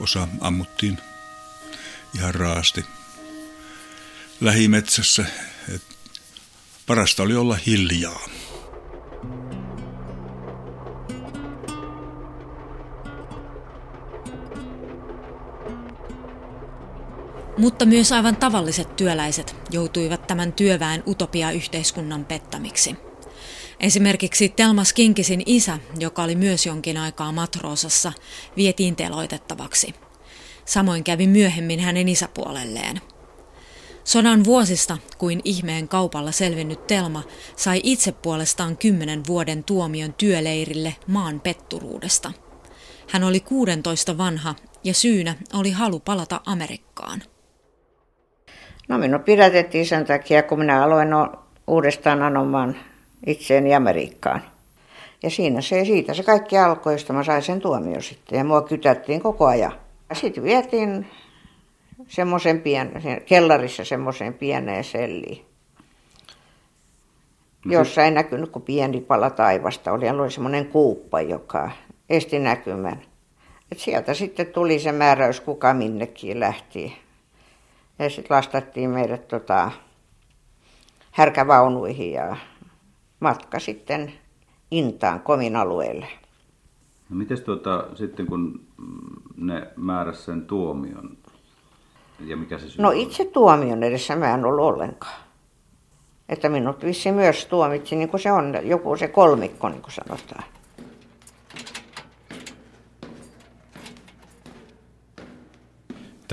Osa 0.00 0.28
ammuttiin 0.40 0.98
ihan 2.14 2.34
raasti 2.34 2.84
lähimetsässä. 4.40 5.26
Et 5.74 5.82
parasta 6.86 7.22
oli 7.22 7.34
olla 7.34 7.58
hiljaa. 7.66 8.28
Mutta 17.58 17.84
myös 17.84 18.12
aivan 18.12 18.36
tavalliset 18.36 18.96
työläiset 18.96 19.56
joutuivat 19.70 20.26
tämän 20.26 20.52
työväen 20.52 21.02
utopia-yhteiskunnan 21.06 22.24
pettämiksi. 22.24 22.96
Esimerkiksi 23.80 24.48
Telmas 24.48 24.92
Kinkisin 24.92 25.42
isä, 25.46 25.78
joka 25.98 26.22
oli 26.22 26.34
myös 26.34 26.66
jonkin 26.66 26.96
aikaa 26.96 27.32
matroosassa, 27.32 28.12
vietiin 28.56 28.96
teloitettavaksi. 28.96 29.94
Samoin 30.64 31.04
kävi 31.04 31.26
myöhemmin 31.26 31.80
hänen 31.80 32.08
isäpuolelleen. 32.08 33.00
Sodan 34.04 34.44
vuosista 34.44 34.98
kuin 35.18 35.40
ihmeen 35.44 35.88
kaupalla 35.88 36.32
selvinnyt 36.32 36.86
Telma 36.86 37.22
sai 37.56 37.80
itse 37.84 38.12
puolestaan 38.12 38.76
kymmenen 38.76 39.22
vuoden 39.26 39.64
tuomion 39.64 40.14
työleirille 40.14 40.96
maan 41.06 41.40
petturuudesta. 41.40 42.32
Hän 43.08 43.24
oli 43.24 43.40
16 43.40 44.18
vanha 44.18 44.54
ja 44.84 44.94
syynä 44.94 45.36
oli 45.52 45.70
halu 45.70 46.00
palata 46.00 46.40
Amerikkaan. 46.46 47.22
No 48.88 48.98
minut 48.98 49.24
pidätettiin 49.24 49.86
sen 49.86 50.04
takia, 50.04 50.42
kun 50.42 50.58
minä 50.58 50.84
aloin 50.84 51.08
uudestaan 51.66 52.22
anomaan 52.22 52.76
itseeni 53.26 53.74
Amerikkaan. 53.74 54.42
Ja 55.22 55.30
siinä 55.30 55.60
se, 55.60 55.84
siitä 55.84 56.14
se 56.14 56.22
kaikki 56.22 56.58
alkoi, 56.58 56.94
josta 56.94 57.12
mä 57.12 57.24
sain 57.24 57.42
sen 57.42 57.60
tuomio 57.60 58.00
sitten. 58.00 58.38
Ja 58.38 58.44
mua 58.44 58.62
kytättiin 58.62 59.20
koko 59.20 59.46
ajan. 59.46 59.72
Sitten 60.12 60.44
vietiin 60.44 61.06
semmoisen 62.08 62.60
pien, 62.60 62.92
kellarissa 63.26 63.84
semmoiseen 63.84 64.34
pieneen 64.34 64.84
selliin. 64.84 65.44
No 67.64 67.72
jossa 67.72 68.04
ei 68.04 68.10
näkynyt 68.10 68.50
kuin 68.50 68.62
pieni 68.62 69.00
pala 69.00 69.30
taivasta. 69.30 69.92
Oli, 69.92 70.10
oli 70.10 70.30
semmoinen 70.30 70.66
kuuppa, 70.66 71.20
joka 71.20 71.70
esti 72.10 72.38
näkymän. 72.38 73.02
Et 73.72 73.78
sieltä 73.78 74.14
sitten 74.14 74.46
tuli 74.46 74.78
se 74.78 74.92
määräys, 74.92 75.40
kuka 75.40 75.74
minnekin 75.74 76.40
lähti. 76.40 76.96
Ja 77.98 78.10
sitten 78.10 78.36
lastattiin 78.36 78.90
meidät 78.90 79.28
tota, 79.28 79.70
härkävaunuihin 81.10 82.12
ja 82.12 82.36
matka 83.20 83.58
sitten 83.58 84.12
Intaan 84.70 85.20
komin 85.20 85.56
alueelle. 85.56 86.06
No 87.08 87.16
miten 87.16 87.42
tuota, 87.42 87.86
sitten 87.94 88.26
kun 88.26 88.60
ne 89.36 89.66
määräs 89.76 90.24
sen 90.24 90.46
tuomion, 90.46 91.16
ja 92.26 92.36
mikä 92.36 92.58
se 92.58 92.82
No 92.82 92.90
itse 92.90 93.24
tuomion 93.24 93.82
edessä 93.82 94.16
mä 94.16 94.34
en 94.34 94.44
ollut 94.44 94.64
ollenkaan. 94.64 95.22
Että 96.28 96.48
minut 96.48 96.84
vissi 96.84 97.12
myös 97.12 97.46
tuomitsi, 97.46 97.96
niin 97.96 98.08
kuin 98.08 98.20
se 98.20 98.32
on, 98.32 98.54
joku 98.62 98.96
se 98.96 99.08
kolmikko, 99.08 99.68
niin 99.68 99.82
kuin 99.82 99.92
sanotaan. 99.92 100.44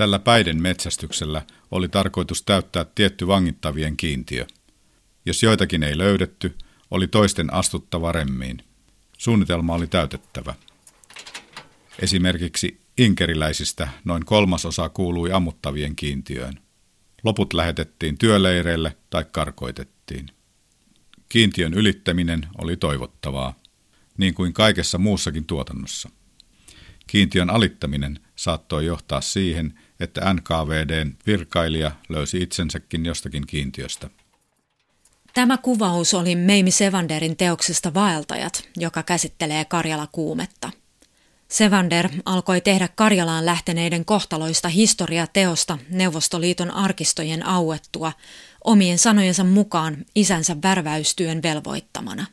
Tällä 0.00 0.18
päiden 0.18 0.62
metsästyksellä 0.62 1.42
oli 1.70 1.88
tarkoitus 1.88 2.42
täyttää 2.42 2.84
tietty 2.84 3.26
vangittavien 3.26 3.96
kiintiö. 3.96 4.46
Jos 5.26 5.42
joitakin 5.42 5.82
ei 5.82 5.98
löydetty, 5.98 6.56
oli 6.90 7.08
toisten 7.08 7.54
astuttava 7.54 8.12
remmiin. 8.12 8.64
Suunnitelma 9.18 9.74
oli 9.74 9.86
täytettävä. 9.86 10.54
Esimerkiksi 11.98 12.80
inkeriläisistä 12.98 13.88
noin 14.04 14.24
kolmasosa 14.24 14.88
kuului 14.88 15.32
ammuttavien 15.32 15.96
kiintiöön. 15.96 16.60
Loput 17.24 17.52
lähetettiin 17.52 18.18
työleireille 18.18 18.96
tai 19.10 19.24
karkoitettiin. 19.32 20.26
Kiintiön 21.28 21.74
ylittäminen 21.74 22.40
oli 22.58 22.76
toivottavaa, 22.76 23.54
niin 24.18 24.34
kuin 24.34 24.52
kaikessa 24.52 24.98
muussakin 24.98 25.44
tuotannossa. 25.44 26.10
Kiintiön 27.06 27.50
alittaminen 27.50 28.20
saattoi 28.36 28.86
johtaa 28.86 29.20
siihen, 29.20 29.74
että 30.00 30.34
NKVDn 30.34 31.16
virkailija 31.26 31.92
löysi 32.08 32.42
itsensäkin 32.42 33.06
jostakin 33.06 33.46
kiintiöstä. 33.46 34.10
Tämä 35.34 35.58
kuvaus 35.58 36.14
oli 36.14 36.36
Meimi 36.36 36.70
Sevanderin 36.70 37.36
teoksesta 37.36 37.94
Vaeltajat, 37.94 38.68
joka 38.76 39.02
käsittelee 39.02 39.64
Karjala-kuumetta. 39.64 40.70
Sevander 41.48 42.08
alkoi 42.24 42.60
tehdä 42.60 42.88
Karjalaan 42.94 43.46
lähteneiden 43.46 44.04
kohtaloista 44.04 44.68
historiateosta 44.68 45.78
Neuvostoliiton 45.90 46.70
arkistojen 46.70 47.46
auettua 47.46 48.12
omien 48.64 48.98
sanojensa 48.98 49.44
mukaan 49.44 49.96
isänsä 50.14 50.56
värväystyön 50.62 51.42
velvoittamana. 51.42 52.26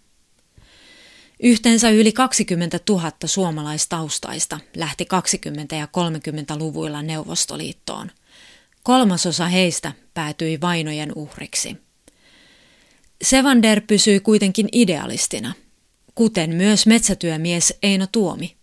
Yhteensä 1.43 1.89
yli 1.89 2.11
20 2.11 2.79
000 2.89 3.11
suomalaistaustaista 3.25 4.59
lähti 4.75 5.07
20- 5.73 5.75
ja 5.75 5.85
30-luvuilla 5.85 7.01
Neuvostoliittoon. 7.01 8.11
Kolmasosa 8.83 9.45
heistä 9.45 9.91
päätyi 10.13 10.61
vainojen 10.61 11.11
uhriksi. 11.15 11.77
Sevander 13.21 13.81
pysyi 13.87 14.19
kuitenkin 14.19 14.69
idealistina, 14.71 15.53
kuten 16.15 16.55
myös 16.55 16.87
metsätyömies 16.87 17.77
Eino 17.83 18.07
Tuomi. 18.11 18.55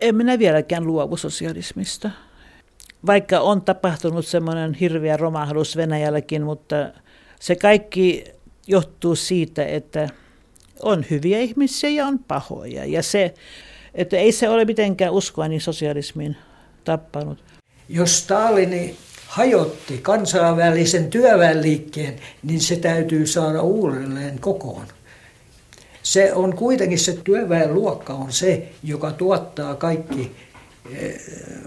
En 0.00 0.14
minä 0.14 0.38
vieläkään 0.38 0.86
luovu 0.86 1.16
sosialismista. 1.16 2.10
Vaikka 3.06 3.40
on 3.40 3.62
tapahtunut 3.62 4.26
semmoinen 4.26 4.74
hirveä 4.74 5.16
romahdus 5.16 5.76
Venäjälläkin, 5.76 6.42
mutta 6.42 6.76
se 7.40 7.56
kaikki 7.56 8.24
johtuu 8.66 9.16
siitä, 9.16 9.64
että 9.64 10.08
on 10.82 11.04
hyviä 11.10 11.38
ihmisiä 11.38 11.90
ja 11.90 12.06
on 12.06 12.18
pahoja. 12.18 12.84
Ja 12.84 13.02
se, 13.02 13.34
että 13.94 14.16
ei 14.16 14.32
se 14.32 14.48
ole 14.48 14.64
mitenkään 14.64 15.12
uskoa 15.12 15.48
niin 15.48 15.60
sosialismiin 15.60 16.36
tappanut. 16.84 17.44
Jos 17.88 18.18
Stalini 18.18 18.96
hajotti 19.26 19.98
kansainvälisen 19.98 21.10
työväenliikkeen, 21.10 22.16
niin 22.42 22.60
se 22.60 22.76
täytyy 22.76 23.26
saada 23.26 23.62
uudelleen 23.62 24.38
kokoon. 24.38 24.86
Se 26.02 26.32
on 26.32 26.56
kuitenkin 26.56 26.98
se 26.98 27.18
työväenluokka 27.24 28.12
on 28.12 28.32
se, 28.32 28.68
joka 28.82 29.10
tuottaa 29.10 29.74
kaikki 29.74 30.36
eh, 30.92 31.14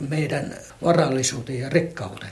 meidän 0.10 0.58
varallisuuden 0.84 1.60
ja 1.60 1.70
rikkauden 1.70 2.30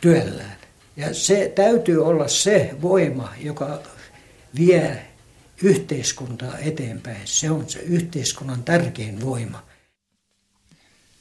työllään. 0.00 0.56
Ja 0.96 1.14
se 1.14 1.52
täytyy 1.54 2.06
olla 2.06 2.28
se 2.28 2.70
voima, 2.82 3.32
joka 3.40 3.78
vie 4.58 5.07
yhteiskuntaa 5.62 6.58
eteenpäin. 6.58 7.20
Se 7.24 7.50
on 7.50 7.70
se 7.70 7.78
yhteiskunnan 7.78 8.64
tärkein 8.64 9.20
voima. 9.20 9.62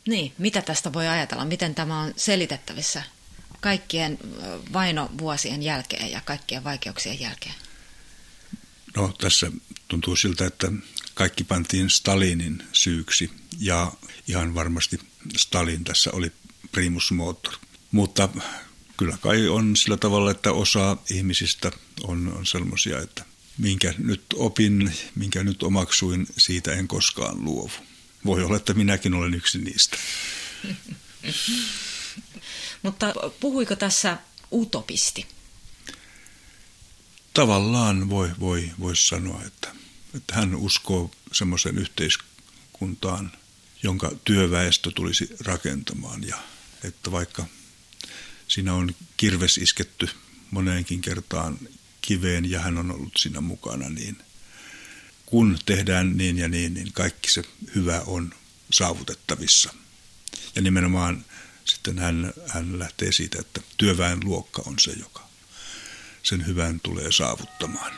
Niin, 0.08 0.34
mitä 0.38 0.62
tästä 0.62 0.94
voi 0.94 1.08
ajatella? 1.08 1.46
Miten 1.46 1.76
tämä 1.76 2.02
on 2.02 2.14
selitettävissä 2.16 3.04
kaikkien 3.60 4.20
vainovuosien 4.74 5.64
jälkeen 5.64 6.12
ja 6.12 6.22
kaikkien 6.22 6.64
vaikeuksien 6.64 7.20
jälkeen? 7.20 7.56
No 8.96 9.14
tässä 9.18 9.52
tuntuu 9.88 10.16
siltä, 10.16 10.46
että 10.46 10.72
kaikki 11.14 11.44
pantiin 11.44 11.90
Stalinin 11.90 12.64
syyksi 12.74 13.32
ja 13.60 13.92
ihan 14.28 14.56
varmasti 14.56 15.00
Stalin 15.38 15.84
tässä 15.84 16.10
oli 16.14 16.32
primus 16.72 17.12
motor. 17.12 17.54
Mutta 17.92 18.30
kyllä 18.98 19.18
kai 19.22 19.48
on 19.48 19.76
sillä 19.76 19.98
tavalla, 19.98 20.32
että 20.32 20.52
osa 20.52 20.98
ihmisistä 21.10 21.72
on, 22.04 22.34
on 22.38 22.46
sellaisia, 22.46 23.00
että 23.00 23.26
minkä 23.58 23.93
nyt 23.97 24.24
opin, 24.36 24.93
minkä 25.16 25.43
nyt 25.43 25.64
omaksuin, 25.64 26.28
siitä 26.38 26.74
en 26.74 26.88
koskaan 26.88 27.43
luovu. 27.45 27.74
Voi 28.26 28.43
olla, 28.43 28.58
että 28.58 28.74
minäkin 28.74 29.14
olen 29.14 29.34
yksi 29.34 29.58
niistä. 29.58 29.97
Mutta 32.84 33.14
puhuiko 33.39 33.76
tässä 33.76 34.18
utopisti? 34.51 35.26
Tavallaan 37.34 38.10
voi, 38.10 38.32
voi, 38.39 38.72
voi 38.80 38.95
sanoa, 38.95 39.43
että, 39.43 39.72
että 40.14 40.36
hän 40.36 40.55
uskoo 40.55 41.12
semmoisen 41.32 41.78
yhteiskuntaan, 41.78 43.32
jonka 43.84 44.12
työväestö 44.26 44.91
tulisi 44.91 45.36
rakentamaan. 45.39 46.28
Ja 46.28 46.38
että 46.84 47.12
vaikka 47.12 47.45
siinä 48.47 48.74
on 48.74 48.95
kirves 49.18 49.58
isketty 49.58 50.10
moneenkin 50.51 51.01
kertaan 51.01 51.60
kiveen 52.08 52.51
ja 52.51 52.60
hän 52.60 52.78
on 52.78 52.91
ollut 52.91 53.18
siinä 53.18 53.41
mukana, 53.41 53.89
niin 53.89 54.18
kun 55.26 55.58
tehdään 55.66 56.18
niin 56.18 56.38
ja 56.38 56.47
niin, 56.47 56.74
niin 56.74 56.93
kaikki 56.93 57.32
se 57.32 57.43
hyvä 57.76 58.01
on 58.05 58.34
saavutettavissa. 58.72 59.74
Ja 60.55 60.62
nimenomaan 60.62 61.26
sitten 61.66 61.99
hän, 61.99 62.34
hän 62.47 62.80
lähtee 62.80 63.12
siitä, 63.12 63.38
että 63.39 63.62
työväen 63.78 64.20
luokka 64.24 64.62
on 64.66 64.76
se, 64.80 64.91
joka 64.91 65.28
sen 66.24 66.45
hyvän 66.47 66.80
tulee 66.80 67.12
saavuttamaan. 67.12 67.91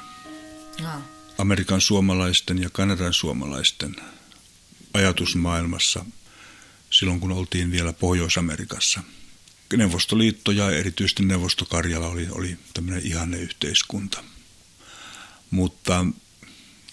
No. 0.82 1.02
Amerikan 1.38 1.82
suomalaisten 1.82 2.62
ja 2.62 2.70
Kanadan 2.70 3.14
suomalaisten 3.14 3.96
ajatusmaailmassa 4.94 6.06
silloin, 6.90 7.20
kun 7.20 7.32
oltiin 7.32 7.72
vielä 7.72 7.94
Pohjois-Amerikassa. 7.94 9.04
Neuvostoliitto 9.78 10.52
ja 10.52 10.72
erityisesti 10.72 11.24
Neuvostokarjala 11.24 12.08
oli, 12.08 12.28
oli 12.32 12.58
tämmöinen 12.74 13.06
ihanne 13.06 13.38
yhteiskunta. 13.38 14.24
Mutta 15.52 16.06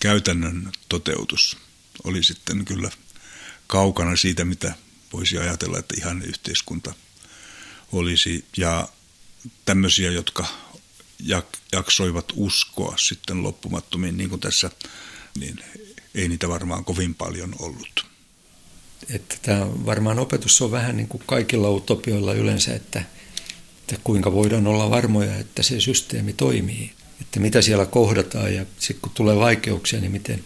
käytännön 0.00 0.72
toteutus 0.88 1.56
oli 2.04 2.24
sitten 2.24 2.64
kyllä 2.64 2.90
kaukana 3.66 4.16
siitä, 4.16 4.44
mitä 4.44 4.74
voisi 5.12 5.38
ajatella, 5.38 5.78
että 5.78 5.94
ihan 5.98 6.22
yhteiskunta 6.22 6.94
olisi. 7.92 8.44
Ja 8.56 8.88
tämmöisiä, 9.64 10.10
jotka 10.10 10.46
jaksoivat 11.72 12.32
uskoa 12.34 12.96
sitten 12.98 13.42
loppumattomiin, 13.42 14.16
niin 14.16 14.28
kuin 14.30 14.40
tässä, 14.40 14.70
niin 15.38 15.64
ei 16.14 16.28
niitä 16.28 16.48
varmaan 16.48 16.84
kovin 16.84 17.14
paljon 17.14 17.54
ollut. 17.58 18.15
Että 19.10 19.36
tämä 19.42 19.66
varmaan 19.86 20.18
opetus 20.18 20.62
on 20.62 20.70
vähän 20.70 20.96
niin 20.96 21.08
kuin 21.08 21.22
kaikilla 21.26 21.70
utopioilla 21.70 22.32
yleensä, 22.32 22.74
että, 22.74 23.02
että 23.80 23.96
kuinka 24.04 24.32
voidaan 24.32 24.66
olla 24.66 24.90
varmoja, 24.90 25.36
että 25.36 25.62
se 25.62 25.80
systeemi 25.80 26.32
toimii. 26.32 26.92
Että 27.20 27.40
mitä 27.40 27.62
siellä 27.62 27.86
kohdataan 27.86 28.54
ja 28.54 28.66
sitten 28.78 29.00
kun 29.02 29.12
tulee 29.14 29.36
vaikeuksia, 29.36 30.00
niin 30.00 30.12
miten, 30.12 30.44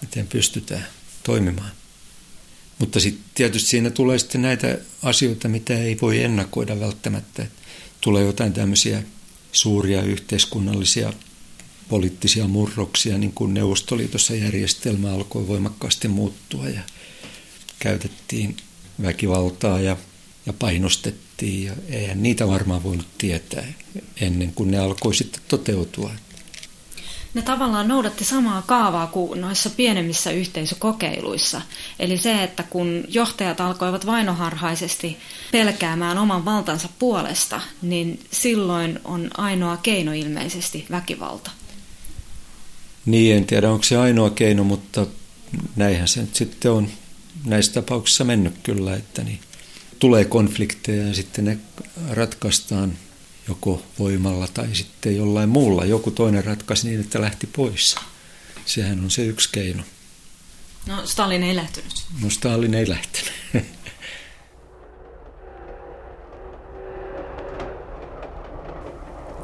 miten 0.00 0.26
pystytään 0.26 0.86
toimimaan. 1.22 1.72
Mutta 2.78 3.00
sitten 3.00 3.24
tietysti 3.34 3.68
siinä 3.68 3.90
tulee 3.90 4.18
sitten 4.18 4.42
näitä 4.42 4.78
asioita, 5.02 5.48
mitä 5.48 5.78
ei 5.78 5.98
voi 6.02 6.22
ennakoida 6.22 6.80
välttämättä. 6.80 7.46
Tulee 8.00 8.24
jotain 8.24 8.52
tämmöisiä 8.52 9.02
suuria 9.52 10.02
yhteiskunnallisia 10.02 11.12
poliittisia 11.88 12.48
murroksia, 12.48 13.18
niin 13.18 13.32
kuin 13.32 13.54
Neuvostoliitossa 13.54 14.34
järjestelmä 14.34 15.12
alkoi 15.12 15.48
voimakkaasti 15.48 16.08
muuttua 16.08 16.68
ja 16.68 16.80
käytettiin 17.82 18.56
väkivaltaa 19.02 19.80
ja, 19.80 19.96
ja 20.46 20.52
painostettiin. 20.52 21.64
Ja 21.64 21.72
eihän 21.88 22.22
niitä 22.22 22.48
varmaan 22.48 22.82
voinut 22.82 23.06
tietää 23.18 23.64
ennen 24.20 24.52
kuin 24.54 24.70
ne 24.70 24.78
alkoi 24.78 25.14
sitten 25.14 25.42
toteutua 25.48 26.10
ne 27.34 27.42
tavallaan 27.42 27.88
noudatti 27.88 28.24
samaa 28.24 28.62
kaavaa 28.62 29.06
kuin 29.06 29.40
noissa 29.40 29.70
pienemmissä 29.70 30.30
yhteisökokeiluissa. 30.30 31.62
Eli 31.98 32.18
se, 32.18 32.42
että 32.42 32.62
kun 32.62 33.04
johtajat 33.08 33.60
alkoivat 33.60 34.06
vainoharhaisesti 34.06 35.16
pelkäämään 35.52 36.18
oman 36.18 36.44
valtansa 36.44 36.88
puolesta, 36.98 37.60
niin 37.82 38.20
silloin 38.30 39.00
on 39.04 39.30
ainoa 39.36 39.76
keino 39.76 40.12
ilmeisesti 40.12 40.86
väkivalta. 40.90 41.50
Niin, 43.06 43.36
en 43.36 43.46
tiedä 43.46 43.70
onko 43.70 43.84
se 43.84 43.96
ainoa 43.96 44.30
keino, 44.30 44.64
mutta 44.64 45.06
näinhän 45.76 46.08
se 46.08 46.20
nyt 46.20 46.34
sitten 46.34 46.72
on 46.72 46.88
näissä 47.44 47.72
tapauksissa 47.72 48.24
mennyt 48.24 48.54
kyllä, 48.62 48.96
että 48.96 49.24
niin 49.24 49.40
tulee 49.98 50.24
konflikteja 50.24 51.06
ja 51.06 51.14
sitten 51.14 51.44
ne 51.44 51.58
ratkaistaan 52.10 52.92
joko 53.48 53.82
voimalla 53.98 54.48
tai 54.54 54.68
sitten 54.72 55.16
jollain 55.16 55.48
muulla. 55.48 55.84
Joku 55.84 56.10
toinen 56.10 56.44
ratkaisi 56.44 56.88
niin, 56.88 57.00
että 57.00 57.20
lähti 57.20 57.46
pois. 57.46 57.96
Sehän 58.66 59.00
on 59.00 59.10
se 59.10 59.24
yksi 59.24 59.48
keino. 59.52 59.82
No 60.86 61.06
Stalin 61.06 61.42
ei 61.42 61.56
lähtenyt. 61.56 62.04
No 62.22 62.30
Stalin 62.30 62.74
ei 62.74 62.88
lähtenyt. 62.88 63.32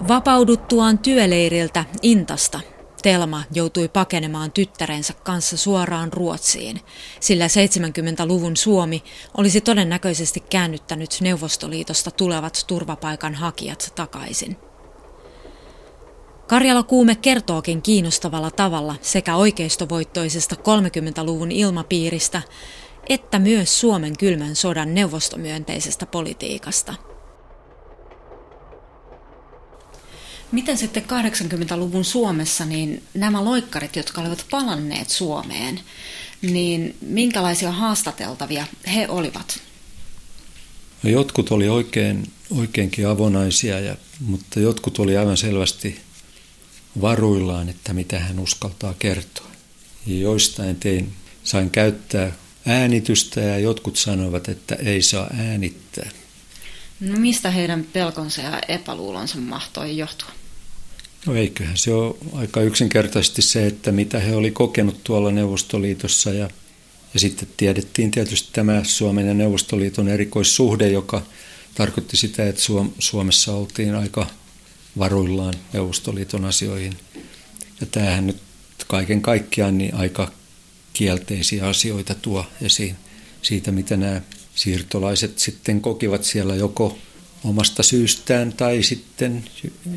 Vapauduttuaan 0.09 0.99
työleiriltä 0.99 1.84
Intasta 2.03 2.61
Telma 3.03 3.42
joutui 3.53 3.88
pakenemaan 3.88 4.53
tyttärensä 4.53 5.14
kanssa 5.24 5.57
suoraan 5.57 6.12
Ruotsiin, 6.12 6.80
sillä 7.20 7.46
70-luvun 7.46 8.57
Suomi 8.57 9.03
olisi 9.36 9.61
todennäköisesti 9.61 10.40
käännyttänyt 10.40 11.18
Neuvostoliitosta 11.20 12.11
tulevat 12.11 12.64
turvapaikan 12.66 13.34
hakijat 13.34 13.92
takaisin. 13.94 14.57
Karjala 16.46 16.82
Kuume 16.82 17.14
kertookin 17.14 17.82
kiinnostavalla 17.82 18.51
tavalla 18.51 18.94
sekä 19.03 19.36
oikeistovoittoisesta 19.36 20.55
30-luvun 20.55 21.53
ilmapiiristä 21.53 22.42
että 23.09 23.38
myös 23.38 23.80
Suomen 23.80 24.16
kylmän 24.18 24.57
sodan 24.57 24.94
neuvostomyönteisestä 24.94 26.07
politiikasta– 26.07 26.94
Miten 30.53 30.78
sitten 30.78 31.03
80-luvun 31.03 32.05
Suomessa, 32.05 32.64
niin 32.64 33.03
nämä 33.14 33.44
loikkarit, 33.44 33.96
jotka 33.96 34.20
olivat 34.20 34.46
palanneet 34.51 35.11
Suomeen, 35.11 35.80
niin 36.42 36.96
minkälaisia 37.01 37.72
haastateltavia 37.72 38.66
he 38.94 39.09
olivat? 39.09 39.61
No 41.03 41.11
jotkut 41.11 41.51
oli 41.51 41.68
oikein, 41.68 42.32
oikeinkin 42.51 43.09
avonaisia, 43.09 43.80
ja, 43.80 43.96
mutta 44.20 44.61
jotkut 44.61 44.99
oli 44.99 45.16
aivan 45.16 45.36
selvästi 45.36 46.01
varuillaan, 47.01 47.68
että 47.68 47.92
mitä 47.92 48.18
hän 48.18 48.38
uskaltaa 48.38 48.94
kertoa. 48.99 49.51
Ja 50.07 50.18
joistain 50.18 50.76
tein, 50.76 51.12
sain 51.44 51.70
käyttää 51.70 52.32
äänitystä 52.66 53.40
ja 53.40 53.59
jotkut 53.59 53.96
sanoivat, 53.96 54.49
että 54.49 54.74
ei 54.74 55.03
saa 55.03 55.30
äänittää. 55.38 56.11
No 57.01 57.18
mistä 57.18 57.51
heidän 57.51 57.84
pelkonsa 57.84 58.42
ja 58.42 58.61
epäluulonsa 58.68 59.38
mahtoi 59.38 59.96
johtua? 59.96 60.38
No 61.26 61.34
eiköhän 61.34 61.76
se 61.76 61.92
ole 61.92 62.14
aika 62.32 62.60
yksinkertaisesti 62.60 63.42
se, 63.42 63.66
että 63.66 63.92
mitä 63.92 64.20
he 64.20 64.34
oli 64.34 64.50
kokenut 64.50 65.04
tuolla 65.04 65.30
Neuvostoliitossa 65.30 66.32
ja, 66.32 66.50
ja 67.14 67.20
sitten 67.20 67.48
tiedettiin 67.56 68.10
tietysti 68.10 68.48
tämä 68.52 68.80
Suomen 68.84 69.26
ja 69.26 69.34
Neuvostoliiton 69.34 70.08
erikoissuhde, 70.08 70.88
joka 70.88 71.22
tarkoitti 71.74 72.16
sitä, 72.16 72.48
että 72.48 72.62
Suomessa 72.98 73.52
oltiin 73.52 73.94
aika 73.94 74.26
varuillaan 74.98 75.54
Neuvostoliiton 75.72 76.44
asioihin. 76.44 76.96
Ja 77.80 77.86
tämähän 77.86 78.26
nyt 78.26 78.38
kaiken 78.86 79.22
kaikkiaan 79.22 79.78
niin 79.78 79.94
aika 79.94 80.32
kielteisiä 80.92 81.66
asioita 81.66 82.14
tuo 82.14 82.46
esiin 82.62 82.96
siitä, 83.42 83.72
mitä 83.72 83.96
nämä 83.96 84.20
siirtolaiset 84.54 85.38
sitten 85.38 85.80
kokivat 85.80 86.24
siellä 86.24 86.54
joko 86.54 86.98
omasta 87.45 87.82
syystään 87.82 88.53
tai 88.53 88.82
sitten 88.82 89.45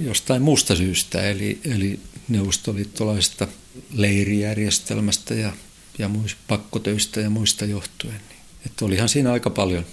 jostain 0.02 0.42
muusta 0.42 0.76
syystä, 0.76 1.30
eli, 1.30 1.60
eli 1.66 2.00
neuvostoliittolaisesta 2.30 3.48
leirijärjestelmästä 3.94 5.34
ja, 5.34 5.54
ja 5.98 6.10
muista 6.10 6.40
pakkotöistä 6.48 7.22
ja 7.22 7.30
muista 7.30 7.66
johtuen. 7.66 8.22
Että 8.66 8.86
olihan 8.86 9.10
siinä 9.10 9.32
aika 9.32 9.50
paljon 9.50 9.86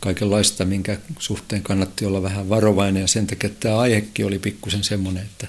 kaikenlaista, 0.00 0.64
minkä 0.64 0.98
suhteen 1.18 1.62
kannatti 1.62 2.06
olla 2.06 2.22
vähän 2.22 2.48
varovainen 2.48 3.00
ja 3.00 3.08
sen 3.08 3.26
takia 3.26 3.50
tämä 3.60 3.78
aihekin 3.78 4.26
oli 4.26 4.38
pikkusen 4.38 4.84
semmoinen, 4.84 5.22
että, 5.22 5.46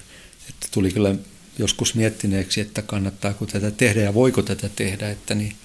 että 0.50 0.68
tuli 0.72 0.92
kyllä 0.92 1.16
joskus 1.58 1.96
miettineeksi, 1.96 2.62
että 2.62 2.82
kannattaako 2.82 3.46
tätä 3.46 3.72
tehdä 3.72 4.02
ja 4.02 4.14
voiko 4.14 4.42
tätä 4.42 4.70
tehdä, 4.70 5.10
että 5.10 5.36
niin, 5.36 5.56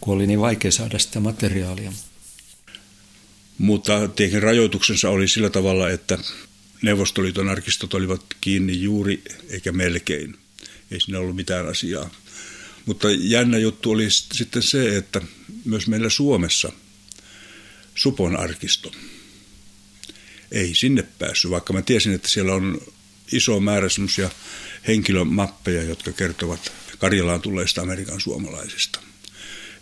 kun 0.00 0.14
oli 0.14 0.26
niin 0.26 0.40
vaikea 0.40 0.72
saada 0.72 0.98
sitä 0.98 1.20
materiaalia. 1.20 1.92
Mutta 3.58 4.08
tietenkin 4.08 4.42
rajoituksensa 4.42 5.10
oli 5.10 5.28
sillä 5.28 5.50
tavalla, 5.50 5.90
että 5.90 6.18
Neuvostoliiton 6.82 7.48
arkistot 7.48 7.94
olivat 7.94 8.24
kiinni 8.40 8.82
juuri 8.82 9.22
eikä 9.48 9.72
melkein. 9.72 10.36
Ei 10.90 11.00
siinä 11.00 11.18
ollut 11.18 11.36
mitään 11.36 11.68
asiaa. 11.68 12.10
Mutta 12.86 13.08
jännä 13.10 13.58
juttu 13.58 13.90
oli 13.90 14.10
sitten 14.10 14.62
se, 14.62 14.96
että 14.96 15.20
myös 15.64 15.86
meillä 15.86 16.10
Suomessa 16.10 16.72
Supon 17.94 18.36
arkisto 18.36 18.92
ei 20.52 20.74
sinne 20.74 21.02
päässyt, 21.18 21.50
vaikka 21.50 21.72
mä 21.72 21.82
tiesin, 21.82 22.12
että 22.12 22.28
siellä 22.28 22.54
on 22.54 22.80
iso 23.32 23.60
määrä 23.60 23.88
semmoisia 23.88 24.30
henkilömappeja, 24.86 25.82
jotka 25.82 26.12
kertovat 26.12 26.72
Karjalaan 26.98 27.40
tulleista 27.40 27.82
Amerikan 27.82 28.20
suomalaisista. 28.20 29.00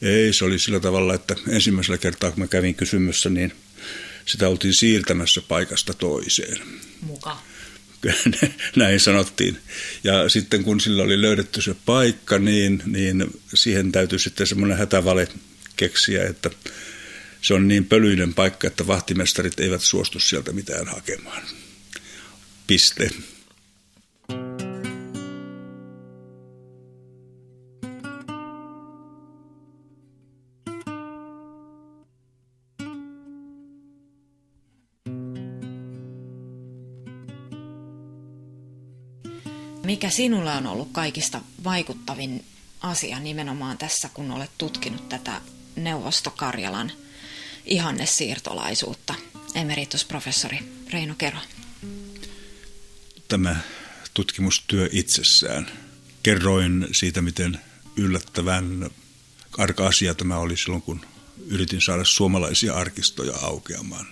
Ei, 0.03 0.33
se 0.33 0.45
oli 0.45 0.59
sillä 0.59 0.81
tavalla, 0.81 1.15
että 1.15 1.37
ensimmäisellä 1.49 1.99
kertaa 1.99 2.31
kun 2.31 2.41
mä 2.41 2.47
kävin 2.47 2.75
kysymässä, 2.75 3.31
niin 3.31 3.53
sitä 4.27 4.49
oltiin 4.49 4.75
siirtämässä 4.75 5.43
paikasta 5.49 5.95
toiseen. 5.95 6.63
Muka. 7.01 7.39
Näin 8.77 9.01
sanottiin. 9.01 9.59
Ja 10.05 10.29
sitten 10.29 10.65
kun 10.65 10.81
sillä 10.81 11.03
oli 11.03 11.23
löydetty 11.23 11.63
se 11.63 11.75
paikka, 11.87 12.39
niin, 12.39 12.83
niin 12.87 13.27
siihen 13.55 13.93
täytyy 13.93 14.19
sitten 14.19 14.47
semmoinen 14.47 14.79
hätävale 14.79 15.29
keksiä, 15.77 16.25
että 16.25 16.51
se 17.43 17.55
on 17.55 17.69
niin 17.69 17.85
pölyinen 17.85 18.35
paikka, 18.35 18.67
että 18.67 18.87
vahtimestarit 18.87 19.61
eivät 19.61 19.83
suostu 19.83 20.21
sieltä 20.21 20.53
mitään 20.53 20.87
hakemaan. 20.87 21.43
Piste. 22.67 23.11
Mikä 39.85 40.11
sinulle 40.11 40.53
on 40.53 40.67
ollut 40.67 40.89
kaikista 40.93 41.41
vaikuttavin 41.65 42.45
asia 42.81 43.19
nimenomaan 43.19 43.79
tässä, 43.79 44.09
kun 44.15 44.31
olet 44.31 44.51
tutkinut 44.59 45.09
tätä 45.09 45.41
Neuvostokarjalan 45.77 46.93
ihannesiirtolaisuutta, 47.65 49.15
emeritusprofessori 49.55 50.59
Reino 50.93 51.15
Kero? 51.19 51.39
Tämä 53.29 53.57
tutkimustyö 54.15 54.89
itsessään. 54.93 55.71
Kerroin 56.23 56.87
siitä, 56.93 57.23
miten 57.23 57.61
yllättävän 57.97 58.91
arka 59.59 59.87
asia 59.87 60.15
tämä 60.15 60.37
oli 60.37 60.57
silloin, 60.57 60.83
kun 60.83 61.01
yritin 61.47 61.81
saada 61.81 62.05
suomalaisia 62.05 62.75
arkistoja 62.75 63.37
aukeamaan. 63.43 64.07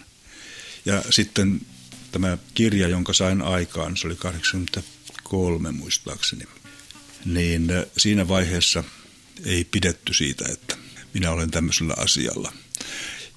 Ja 0.84 1.02
sitten 1.10 1.60
tämä 2.12 2.38
kirja, 2.54 2.88
jonka 2.88 3.12
sain 3.12 3.42
aikaan, 3.42 3.96
se 3.96 4.06
oli 4.06 4.16
80 4.16 4.82
kolme 5.32 5.72
muistaakseni, 5.72 6.44
niin 7.24 7.70
äh, 7.70 7.84
siinä 7.96 8.28
vaiheessa 8.28 8.84
ei 9.44 9.64
pidetty 9.64 10.14
siitä, 10.14 10.44
että 10.52 10.76
minä 11.14 11.30
olen 11.30 11.50
tämmöisellä 11.50 11.94
asialla. 11.96 12.52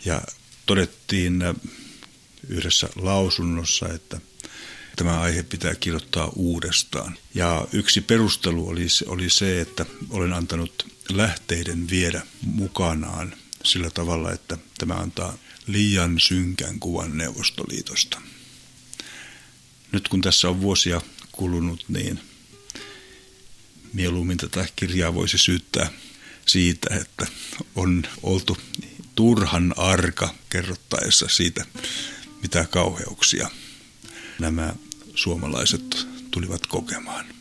Ja 0.06 0.22
todettiin 0.66 1.42
äh, 1.42 1.56
yhdessä 2.48 2.90
lausunnossa, 2.96 3.94
että 3.94 4.22
tämä 4.96 5.22
aihe 5.22 5.44
pitää 5.44 5.76
kirjoittaa 5.76 6.32
uudestaan. 6.36 7.18
Ja 7.36 7.68
yksi 7.72 8.02
perustelu 8.02 8.68
oli, 8.68 8.88
oli 9.06 9.30
se, 9.30 9.62
että 9.62 9.86
olen 10.10 10.34
antanut 10.34 10.88
lähteiden 11.10 11.90
viedä 11.90 12.22
mukanaan 12.42 13.36
sillä 13.64 13.90
tavalla, 13.90 14.32
että 14.32 14.58
tämä 14.78 14.94
antaa 14.94 15.38
liian 15.68 16.20
synkän 16.20 16.80
kuvan 16.80 17.18
Neuvostoliitosta. 17.18 18.22
Nyt 19.92 20.08
kun 20.08 20.22
tässä 20.22 20.50
on 20.50 20.62
vuosia 20.62 21.02
kulunut, 21.38 21.86
niin 21.88 22.20
mieluummin 23.94 24.38
tätä 24.38 24.66
kirjaa 24.76 25.14
voisi 25.14 25.38
syyttää 25.38 25.90
siitä, 26.46 26.96
että 26.96 27.28
on 27.76 28.04
oltu 28.24 28.58
turhan 29.16 29.74
arka 29.78 30.36
kerrottaessa 30.50 31.28
siitä, 31.28 31.66
mitä 32.42 32.66
kauheuksia 32.70 33.50
nämä 34.40 34.74
suomalaiset 35.16 36.08
tulivat 36.32 36.68
kokemaan. 36.68 37.35